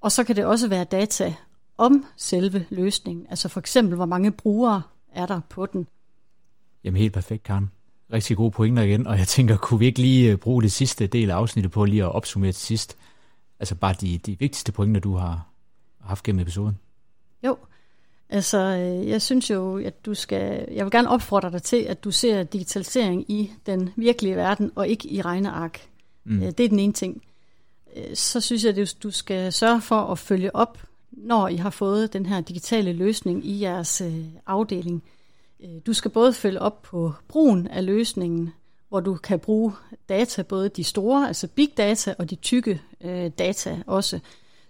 og 0.00 0.12
så 0.12 0.24
kan 0.24 0.36
det 0.36 0.44
også 0.44 0.68
være 0.68 0.84
data 0.84 1.34
om 1.78 2.06
selve 2.16 2.66
løsningen. 2.70 3.26
Altså 3.30 3.48
for 3.48 3.60
eksempel, 3.60 3.96
hvor 3.96 4.06
mange 4.06 4.30
brugere 4.30 4.82
er 5.12 5.26
der 5.26 5.40
på 5.48 5.66
den. 5.66 5.86
Jamen 6.84 7.00
helt 7.00 7.12
perfekt, 7.12 7.42
Karen. 7.42 7.70
Rigtig 8.12 8.36
gode 8.36 8.50
pointer 8.50 8.82
igen, 8.82 9.06
og 9.06 9.18
jeg 9.18 9.28
tænker, 9.28 9.56
kunne 9.56 9.78
vi 9.78 9.86
ikke 9.86 9.98
lige 9.98 10.32
øh, 10.32 10.38
bruge 10.38 10.62
det 10.62 10.72
sidste 10.72 11.06
del 11.06 11.30
af 11.30 11.34
afsnittet 11.34 11.72
på 11.72 11.84
lige 11.84 12.02
at 12.02 12.12
opsummere 12.12 12.52
til 12.52 12.62
sidst? 12.62 12.96
Altså 13.60 13.74
bare 13.74 13.94
de, 14.00 14.18
de 14.18 14.38
vigtigste 14.38 14.72
pointer, 14.72 15.00
du 15.00 15.16
har 15.16 15.48
haft 16.00 16.22
gennem 16.22 16.42
episoden. 16.42 16.78
Altså, 18.30 18.58
øh, 18.58 19.08
jeg 19.08 19.22
synes 19.22 19.50
jo, 19.50 19.78
at 19.78 20.06
du 20.06 20.14
skal... 20.14 20.68
Jeg 20.72 20.84
vil 20.84 20.90
gerne 20.90 21.10
opfordre 21.10 21.50
dig 21.50 21.62
til, 21.62 21.76
at 21.76 22.04
du 22.04 22.10
ser 22.10 22.42
digitalisering 22.42 23.30
i 23.30 23.52
den 23.66 23.90
virkelige 23.96 24.36
verden, 24.36 24.72
og 24.74 24.88
ikke 24.88 25.08
i 25.08 25.22
regneark. 25.22 25.88
Mm. 26.24 26.42
Øh, 26.42 26.50
det 26.50 26.60
er 26.60 26.68
den 26.68 26.78
ene 26.78 26.92
ting. 26.92 27.22
Øh, 27.96 28.16
så 28.16 28.40
synes 28.40 28.64
jeg, 28.64 28.78
at 28.78 28.96
du 29.02 29.10
skal 29.10 29.52
sørge 29.52 29.80
for 29.80 30.00
at 30.00 30.18
følge 30.18 30.56
op, 30.56 30.78
når 31.10 31.48
I 31.48 31.56
har 31.56 31.70
fået 31.70 32.12
den 32.12 32.26
her 32.26 32.40
digitale 32.40 32.92
løsning 32.92 33.46
i 33.46 33.60
jeres 33.60 34.02
afdeling. 34.46 35.02
Du 35.86 35.92
skal 35.92 36.10
både 36.10 36.32
følge 36.32 36.60
op 36.60 36.82
på 36.82 37.12
brugen 37.28 37.66
af 37.66 37.86
løsningen, 37.86 38.52
hvor 38.88 39.00
du 39.00 39.14
kan 39.14 39.38
bruge 39.38 39.72
data, 40.08 40.42
både 40.42 40.68
de 40.68 40.84
store, 40.84 41.28
altså 41.28 41.48
big 41.48 41.68
data, 41.76 42.14
og 42.18 42.30
de 42.30 42.34
tykke 42.34 42.80
data 43.38 43.82
også. 43.86 44.20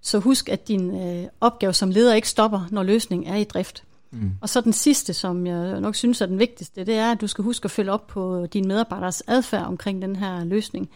Så 0.05 0.19
husk, 0.19 0.49
at 0.49 0.69
din 0.69 1.03
øh, 1.03 1.29
opgave 1.41 1.73
som 1.73 1.91
leder 1.91 2.15
ikke 2.15 2.29
stopper, 2.29 2.69
når 2.71 2.83
løsningen 2.83 3.29
er 3.29 3.37
i 3.37 3.45
drift. 3.45 3.85
Mm. 4.11 4.31
Og 4.41 4.49
så 4.49 4.61
den 4.61 4.73
sidste, 4.73 5.15
som 5.15 5.47
jeg 5.47 5.81
nok 5.81 5.95
synes 5.95 6.21
er 6.21 6.27
den 6.27 6.39
vigtigste, 6.39 6.85
det 6.85 6.95
er, 6.95 7.13
at 7.13 7.21
du 7.21 7.27
skal 7.27 7.45
huske 7.45 7.65
at 7.65 7.71
følge 7.71 7.93
op 7.93 8.07
på 8.07 8.47
dine 8.47 8.69
medarbejderes 8.69 9.23
adfærd 9.27 9.67
omkring 9.67 10.03
den 10.03 10.17
her 10.17 10.45
løsning. 10.45 10.91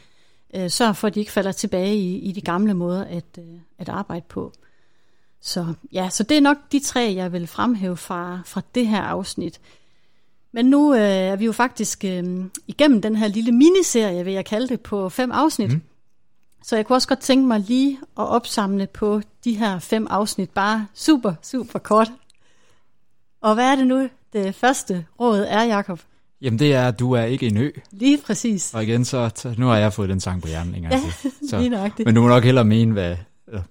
Øh, 0.55 0.71
sørg 0.71 0.97
for, 0.97 1.07
at 1.07 1.14
de 1.14 1.21
ikke 1.21 1.33
falder 1.33 1.53
tilbage 1.53 1.97
i, 1.97 2.18
i 2.18 2.33
de 2.33 2.40
gamle 2.40 2.75
måder 2.75 3.05
at, 3.05 3.38
øh, 3.38 3.44
at 3.79 3.88
arbejde 3.88 4.25
på. 4.29 4.53
Så 5.40 5.75
ja, 5.92 6.09
så 6.11 6.23
det 6.23 6.37
er 6.37 6.40
nok 6.40 6.57
de 6.73 6.81
tre, 6.81 7.12
jeg 7.16 7.33
vil 7.33 7.47
fremhæve 7.47 7.97
fra, 7.97 8.40
fra 8.47 8.61
det 8.75 8.87
her 8.87 9.01
afsnit. 9.01 9.61
Men 10.53 10.66
nu 10.66 10.94
øh, 10.94 11.01
er 11.01 11.37
vi 11.37 11.44
jo 11.44 11.53
faktisk 11.53 12.05
øh, 12.05 12.44
igennem 12.66 13.03
den 13.03 13.16
her 13.16 13.29
lille 13.29 13.53
miniserie, 13.53 14.25
vil 14.25 14.33
jeg 14.33 14.44
kalde 14.44 14.68
det, 14.68 14.81
på 14.81 15.09
fem 15.09 15.33
afsnit. 15.33 15.71
Mm. 15.71 15.83
Så 16.68 16.76
jeg 16.76 16.87
kunne 16.87 16.96
også 16.96 17.09
godt 17.09 17.18
tænke 17.18 17.46
mig 17.46 17.61
lige 17.61 17.98
at 18.02 18.28
opsamle 18.28 18.87
på 18.87 19.20
de 19.44 19.54
her 19.54 19.78
fem 19.78 20.07
afsnit, 20.11 20.50
bare 20.50 20.87
super, 20.94 21.35
super 21.42 21.78
kort. 21.78 22.12
Og 23.42 23.54
hvad 23.54 23.64
er 23.72 23.76
det 23.76 23.87
nu, 23.87 24.09
det 24.33 24.54
første 24.54 25.04
råd 25.20 25.46
er, 25.48 25.64
Jakob? 25.64 26.00
Jamen 26.40 26.59
det 26.59 26.74
er, 26.74 26.88
at 26.88 26.98
du 26.98 27.12
er 27.12 27.22
ikke 27.24 27.46
en 27.46 27.57
ø. 27.57 27.70
Lige 27.90 28.18
præcis. 28.26 28.74
Og 28.74 28.83
igen, 28.83 29.04
så 29.04 29.54
nu 29.59 29.66
har 29.66 29.76
jeg 29.76 29.92
fået 29.92 30.09
den 30.09 30.20
sang 30.20 30.42
på 30.42 30.48
hjernen 30.48 30.83
ja. 30.83 31.00
Så, 31.50 31.59
lige 31.59 31.70
nøjagtigt. 31.70 32.07
Men 32.07 32.14
du 32.14 32.22
må 32.22 32.28
nok 32.28 32.44
hellere 32.44 32.64
mene, 32.64 32.92
hvad, 32.92 33.16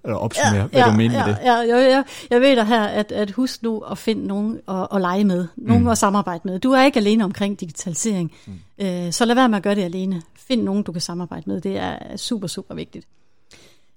eller 0.04 0.18
opsummere, 0.18 0.62
ja, 0.62 0.68
hvad 0.68 0.82
ja, 0.82 0.92
du 0.92 0.98
mener 0.98 1.20
ja, 1.20 1.26
med 1.26 1.36
det. 1.36 1.42
Ja, 1.44 1.56
ja, 1.56 1.78
ja, 1.78 2.04
jeg 2.30 2.42
ved 2.42 2.56
dig 2.56 2.66
her, 2.66 2.84
at, 2.84 3.12
at 3.12 3.32
husk 3.32 3.64
nu 3.64 3.80
at 3.80 3.98
finde 3.98 4.28
nogen 4.28 4.60
at, 4.68 4.88
at 4.94 5.02
lege 5.02 5.24
med, 5.24 5.48
nogen 5.56 5.84
mm. 5.84 5.90
at 5.90 5.98
samarbejde 5.98 6.42
med. 6.44 6.60
Du 6.60 6.72
er 6.72 6.84
ikke 6.84 7.00
alene 7.00 7.24
omkring 7.24 7.60
digitalisering, 7.60 8.32
mm. 8.48 8.86
øh, 8.86 9.12
så 9.12 9.26
lad 9.26 9.36
være 9.36 9.50
med 9.50 9.58
at 9.58 9.64
gøre 9.64 9.76
det 9.76 9.84
alene. 9.84 10.22
Find 10.36 10.64
nogen, 10.64 10.84
du 10.84 10.92
kan 10.92 11.02
samarbejde 11.02 11.44
med. 11.50 11.62
Det 11.62 11.78
er 11.78 12.18
super, 12.18 12.48
super 12.48 12.76
vigtigt. 12.76 13.08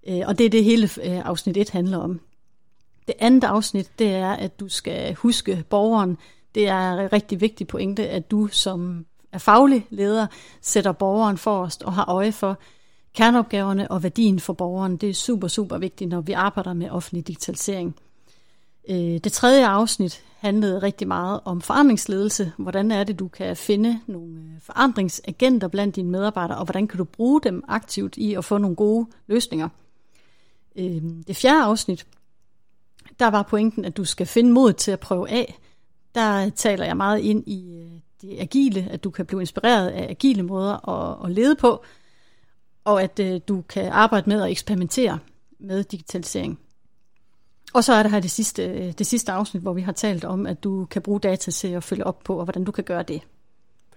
Øh, 0.09 0.21
og 0.27 0.39
det 0.39 0.47
er 0.47 0.51
det 0.51 0.65
hele 0.65 0.89
øh, 1.05 1.19
afsnit 1.27 1.57
1 1.57 1.71
handler 1.71 1.99
om. 1.99 2.21
Det 3.07 3.15
andet 3.19 3.45
afsnit, 3.45 3.91
det 3.99 4.15
er, 4.15 4.31
at 4.31 4.61
du 4.61 4.69
skal 4.69 5.15
huske 5.15 5.65
borgeren. 5.71 6.19
Det 6.55 6.69
er 6.69 6.93
en 6.93 7.13
rigtig 7.13 7.41
vigtig 7.41 7.67
pointe, 7.67 8.09
at 8.09 8.31
du 8.31 8.47
som 8.47 9.07
er 9.33 9.39
faglig 9.39 9.87
leder 9.91 10.27
sætter 10.61 10.93
borgeren 10.93 11.39
forrest 11.39 11.83
og 11.83 11.93
har 11.93 12.05
øje 12.09 12.33
for, 12.33 12.59
kerneopgaverne 13.15 13.91
og 13.91 14.03
værdien 14.03 14.41
for 14.41 14.53
borgeren. 14.53 14.97
Det 14.97 15.09
er 15.09 15.15
super, 15.15 15.49
super 15.49 15.79
vigtigt, 15.79 16.11
når 16.11 16.21
vi 16.21 16.33
arbejder 16.33 16.73
med 16.73 16.91
offentlig 16.91 17.27
digitalisering. 17.27 17.97
Øh, 18.89 18.97
det 18.97 19.33
tredje 19.33 19.67
afsnit 19.67 20.25
handlede 20.39 20.79
rigtig 20.79 21.09
meget 21.09 21.41
om 21.45 21.61
forandringsledelse. 21.61 22.53
Hvordan 22.57 22.91
er 22.91 23.05
det, 23.05 23.19
du 23.19 23.29
kan 23.29 23.57
finde 23.57 24.01
nogle 24.07 24.41
øh, 24.41 24.61
forandringsagenter 24.61 25.69
blandt 25.69 25.97
dine 25.97 26.11
medarbejdere, 26.11 26.59
og 26.59 26.65
hvordan 26.65 26.89
kan 26.89 26.99
du 26.99 27.05
bruge 27.05 27.41
dem 27.41 27.65
aktivt 27.69 28.17
i 28.17 28.35
at 28.35 28.45
få 28.45 28.59
nogle 28.59 28.77
gode 28.77 29.07
løsninger. 29.27 29.69
Øh, 30.77 31.03
det 31.27 31.37
fjerde 31.37 31.63
afsnit, 31.63 32.07
der 33.19 33.29
var 33.29 33.43
pointen, 33.43 33.85
at 33.85 33.97
du 33.97 34.05
skal 34.05 34.27
finde 34.27 34.53
mod 34.53 34.73
til 34.73 34.91
at 34.91 35.01
prøve 35.01 35.31
af. 35.31 35.59
Der 36.15 36.51
taler 36.51 36.85
jeg 36.85 36.97
meget 36.97 37.21
ind 37.21 37.49
i 37.49 37.89
det 38.23 38.37
agile, 38.41 38.89
at 38.91 39.05
du 39.05 39.11
kan 39.11 39.27
blive 39.27 39.41
inspireret 39.41 39.89
af 39.89 40.07
agile 40.11 40.43
måder 40.43 40.89
at, 40.89 41.25
at 41.25 41.31
lede 41.31 41.57
på, 41.57 41.85
og 42.85 43.03
at 43.03 43.21
øh, 43.21 43.41
du 43.49 43.65
kan 43.69 43.93
arbejde 43.93 44.31
med 44.31 44.43
at 44.43 44.51
eksperimentere 44.51 45.19
med 45.59 45.85
digitalisering. 45.85 46.59
Og 47.75 47.85
så 47.85 47.93
er 47.93 48.03
der 48.03 48.11
her 48.11 48.21
det 48.21 48.31
sidste, 48.31 48.65
øh, 48.65 48.93
det 48.93 49.07
sidste 49.07 49.33
afsnit, 49.33 49.63
hvor 49.63 49.73
vi 49.73 49.81
har 49.81 49.93
talt 49.93 50.25
om, 50.25 50.47
at 50.47 50.65
du 50.65 50.85
kan 50.85 51.03
bruge 51.03 51.21
data 51.21 51.51
til 51.51 51.69
at 51.69 51.85
følge 51.85 52.07
op 52.07 52.25
på, 52.25 52.39
og 52.39 52.45
hvordan 52.45 52.65
du 52.65 52.73
kan 52.73 52.85
gøre 52.85 53.03
det. 53.03 53.21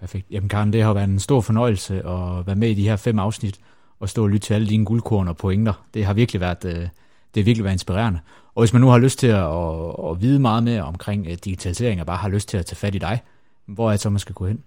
Perfekt. 0.00 0.26
Jamen 0.30 0.48
Karen, 0.48 0.72
det 0.72 0.82
har 0.82 0.92
været 0.92 1.08
en 1.08 1.20
stor 1.20 1.40
fornøjelse 1.40 1.94
at 1.94 2.46
være 2.46 2.56
med 2.56 2.70
i 2.70 2.74
de 2.74 2.88
her 2.88 2.96
fem 2.96 3.18
afsnit, 3.18 3.60
og 4.00 4.08
stå 4.08 4.22
og 4.22 4.28
lytte 4.28 4.46
til 4.46 4.54
alle 4.54 4.68
dine 4.68 4.84
guldkorn 4.84 5.28
og 5.28 5.36
pointer. 5.36 5.84
Det 5.94 6.04
har 6.04 6.14
virkelig 6.14 6.40
været, 6.40 6.64
øh, 6.64 6.74
det 6.74 6.90
har 7.36 7.42
virkelig 7.42 7.64
været 7.64 7.74
inspirerende. 7.74 8.20
Og 8.54 8.62
hvis 8.62 8.72
man 8.72 8.82
nu 8.82 8.88
har 8.88 8.98
lyst 8.98 9.18
til 9.18 9.26
at, 9.26 9.44
at, 9.44 10.10
at 10.10 10.20
vide 10.20 10.38
meget 10.38 10.62
mere 10.62 10.82
omkring 10.82 11.26
øh, 11.26 11.36
digitalisering, 11.44 12.00
og 12.00 12.06
bare 12.06 12.16
har 12.16 12.28
lyst 12.28 12.48
til 12.48 12.56
at 12.56 12.66
tage 12.66 12.76
fat 12.76 12.94
i 12.94 12.98
dig, 12.98 13.22
hvor 13.66 13.88
er 13.88 13.90
det 13.90 14.00
så, 14.00 14.10
man 14.10 14.18
skal 14.18 14.34
gå 14.34 14.46
hen? 14.46 14.62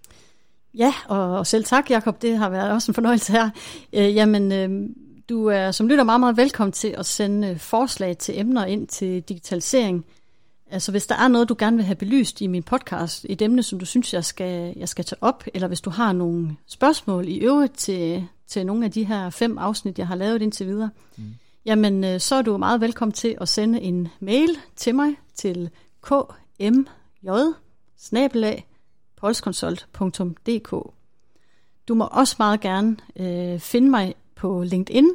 Ja, 0.73 0.93
og, 1.07 1.37
og 1.37 1.47
selv 1.47 1.63
tak, 1.63 1.89
Jakob. 1.89 2.21
Det 2.21 2.37
har 2.37 2.49
været 2.49 2.71
også 2.71 2.91
en 2.91 2.95
fornøjelse 2.95 3.31
her. 3.31 3.49
Øh, 3.93 4.15
jamen, 4.15 4.51
øh, 4.51 4.89
du 5.29 5.45
er 5.45 5.71
som 5.71 5.87
lytter 5.87 6.03
meget, 6.03 6.19
meget 6.19 6.37
velkommen 6.37 6.71
til 6.71 6.95
at 6.97 7.05
sende 7.05 7.47
øh, 7.47 7.57
forslag 7.57 8.17
til 8.17 8.39
emner 8.39 8.65
ind 8.65 8.87
til 8.87 9.21
digitalisering. 9.21 10.05
Altså 10.71 10.91
hvis 10.91 11.07
der 11.07 11.15
er 11.15 11.27
noget, 11.27 11.49
du 11.49 11.55
gerne 11.59 11.77
vil 11.77 11.85
have 11.85 11.95
belyst 11.95 12.41
i 12.41 12.47
min 12.47 12.63
podcast, 12.63 13.25
et 13.29 13.41
emne, 13.41 13.63
som 13.63 13.79
du 13.79 13.85
synes, 13.85 14.13
jeg 14.13 14.25
skal, 14.25 14.73
jeg 14.75 14.89
skal 14.89 15.05
tage 15.05 15.23
op, 15.23 15.43
eller 15.53 15.67
hvis 15.67 15.81
du 15.81 15.89
har 15.89 16.13
nogle 16.13 16.55
spørgsmål 16.67 17.27
i 17.27 17.37
øvrigt 17.37 17.77
til, 17.77 18.27
til 18.47 18.65
nogle 18.65 18.85
af 18.85 18.91
de 18.91 19.03
her 19.03 19.29
fem 19.29 19.57
afsnit, 19.57 19.99
jeg 19.99 20.07
har 20.07 20.15
lavet 20.15 20.41
indtil 20.41 20.67
videre, 20.67 20.89
mm. 21.17 21.23
jamen 21.65 22.03
øh, 22.03 22.19
så 22.19 22.35
er 22.35 22.41
du 22.41 22.57
meget 22.57 22.81
velkommen 22.81 23.13
til 23.13 23.37
at 23.41 23.49
sende 23.49 23.81
en 23.81 24.07
mail 24.19 24.49
til 24.75 24.95
mig 24.95 25.15
til 25.35 25.69
kmj 26.01 26.79
polskonsult.dk. 29.17 30.93
Du 31.87 31.95
må 31.95 32.07
også 32.11 32.35
meget 32.39 32.59
gerne 32.61 32.97
øh, 33.19 33.59
finde 33.59 33.89
mig 33.89 34.15
på 34.35 34.63
LinkedIn. 34.63 35.09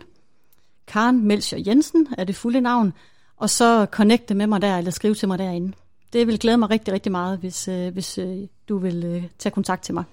Karen 0.87 1.27
Melcher 1.27 1.59
Jensen 1.67 2.09
er 2.19 2.25
det 2.25 2.37
fulde 2.37 2.61
navn, 2.61 2.93
og 3.37 3.51
så 3.51 3.87
connecte 3.91 4.35
med 4.35 4.47
mig 4.47 4.63
der, 4.63 4.79
eller 4.79 4.91
skrive 4.91 5.15
til 5.15 5.29
mig 5.29 5.39
derinde. 5.39 5.73
Det 6.13 6.27
vil 6.27 6.39
glæde 6.39 6.59
mig 6.59 6.71
rigtig, 6.71 6.95
rigtig 6.95 7.13
meget, 7.13 7.39
hvis, 7.39 7.69
øh, 7.69 7.93
hvis 7.93 8.19
øh, 8.19 8.39
du 8.69 8.79
vil 8.79 9.05
øh, 9.05 9.25
tage 9.39 9.53
kontakt 9.53 9.83
til 9.83 9.95
mig. 9.95 10.05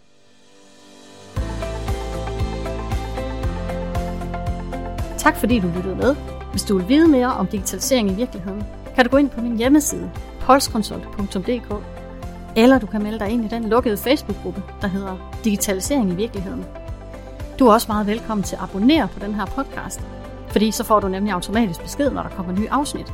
Tak 5.18 5.38
fordi 5.38 5.60
du 5.60 5.68
lyttede 5.76 5.96
med. 5.96 6.16
Hvis 6.52 6.64
du 6.64 6.78
vil 6.78 6.90
vide 6.90 7.08
mere 7.08 7.34
om 7.34 7.48
digitalisering 7.48 8.12
i 8.12 8.14
virkeligheden, 8.14 8.64
kan 8.96 9.06
du 9.06 9.12
gå 9.12 9.18
ind 9.18 9.30
på 9.30 9.42
min 9.42 9.58
hjemmeside, 9.58 10.12
polskonsult.dk, 10.42 11.99
eller 12.56 12.80
du 12.80 12.86
kan 12.86 13.04
melde 13.04 13.20
dig 13.20 13.30
ind 13.30 13.46
i 13.46 13.48
den 13.48 13.70
lukkede 13.70 13.98
Facebook-gruppe, 13.98 14.64
der 14.82 14.88
hedder 14.88 15.18
Digitalisering 15.44 16.12
i 16.12 16.16
virkeligheden. 16.16 16.66
Du 17.60 17.68
er 17.68 17.74
også 17.74 17.88
meget 17.90 18.08
velkommen 18.08 18.44
til 18.44 18.56
at 18.56 18.62
abonnere 18.62 19.08
på 19.08 19.20
den 19.20 19.36
her 19.36 19.46
podcast, 19.46 20.02
fordi 20.50 20.72
så 20.72 20.84
får 20.84 21.00
du 21.00 21.08
nemlig 21.08 21.34
automatisk 21.34 21.82
besked, 21.82 22.12
når 22.12 22.24
der 22.24 22.30
kommer 22.30 22.60
nye 22.60 22.70
afsnit. 22.70 23.14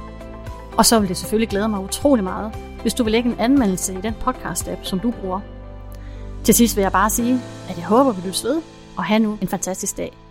Og 0.77 0.85
så 0.85 0.99
vil 0.99 1.09
det 1.09 1.17
selvfølgelig 1.17 1.49
glæde 1.49 1.69
mig 1.69 1.79
utrolig 1.79 2.23
meget, 2.23 2.55
hvis 2.81 2.93
du 2.93 3.03
vil 3.03 3.11
lægge 3.11 3.29
en 3.29 3.39
anmeldelse 3.39 3.93
i 3.93 4.01
den 4.01 4.15
podcast-app, 4.27 4.79
som 4.83 4.99
du 4.99 5.11
bruger. 5.11 5.39
Til 6.43 6.53
sidst 6.53 6.75
vil 6.75 6.81
jeg 6.81 6.91
bare 6.91 7.09
sige, 7.09 7.41
at 7.69 7.77
jeg 7.77 7.85
håber, 7.85 8.11
vi 8.11 8.21
lyttes 8.21 8.43
ved, 8.43 8.61
og 8.97 9.03
have 9.03 9.19
nu 9.19 9.37
en 9.41 9.47
fantastisk 9.47 9.97
dag. 9.97 10.24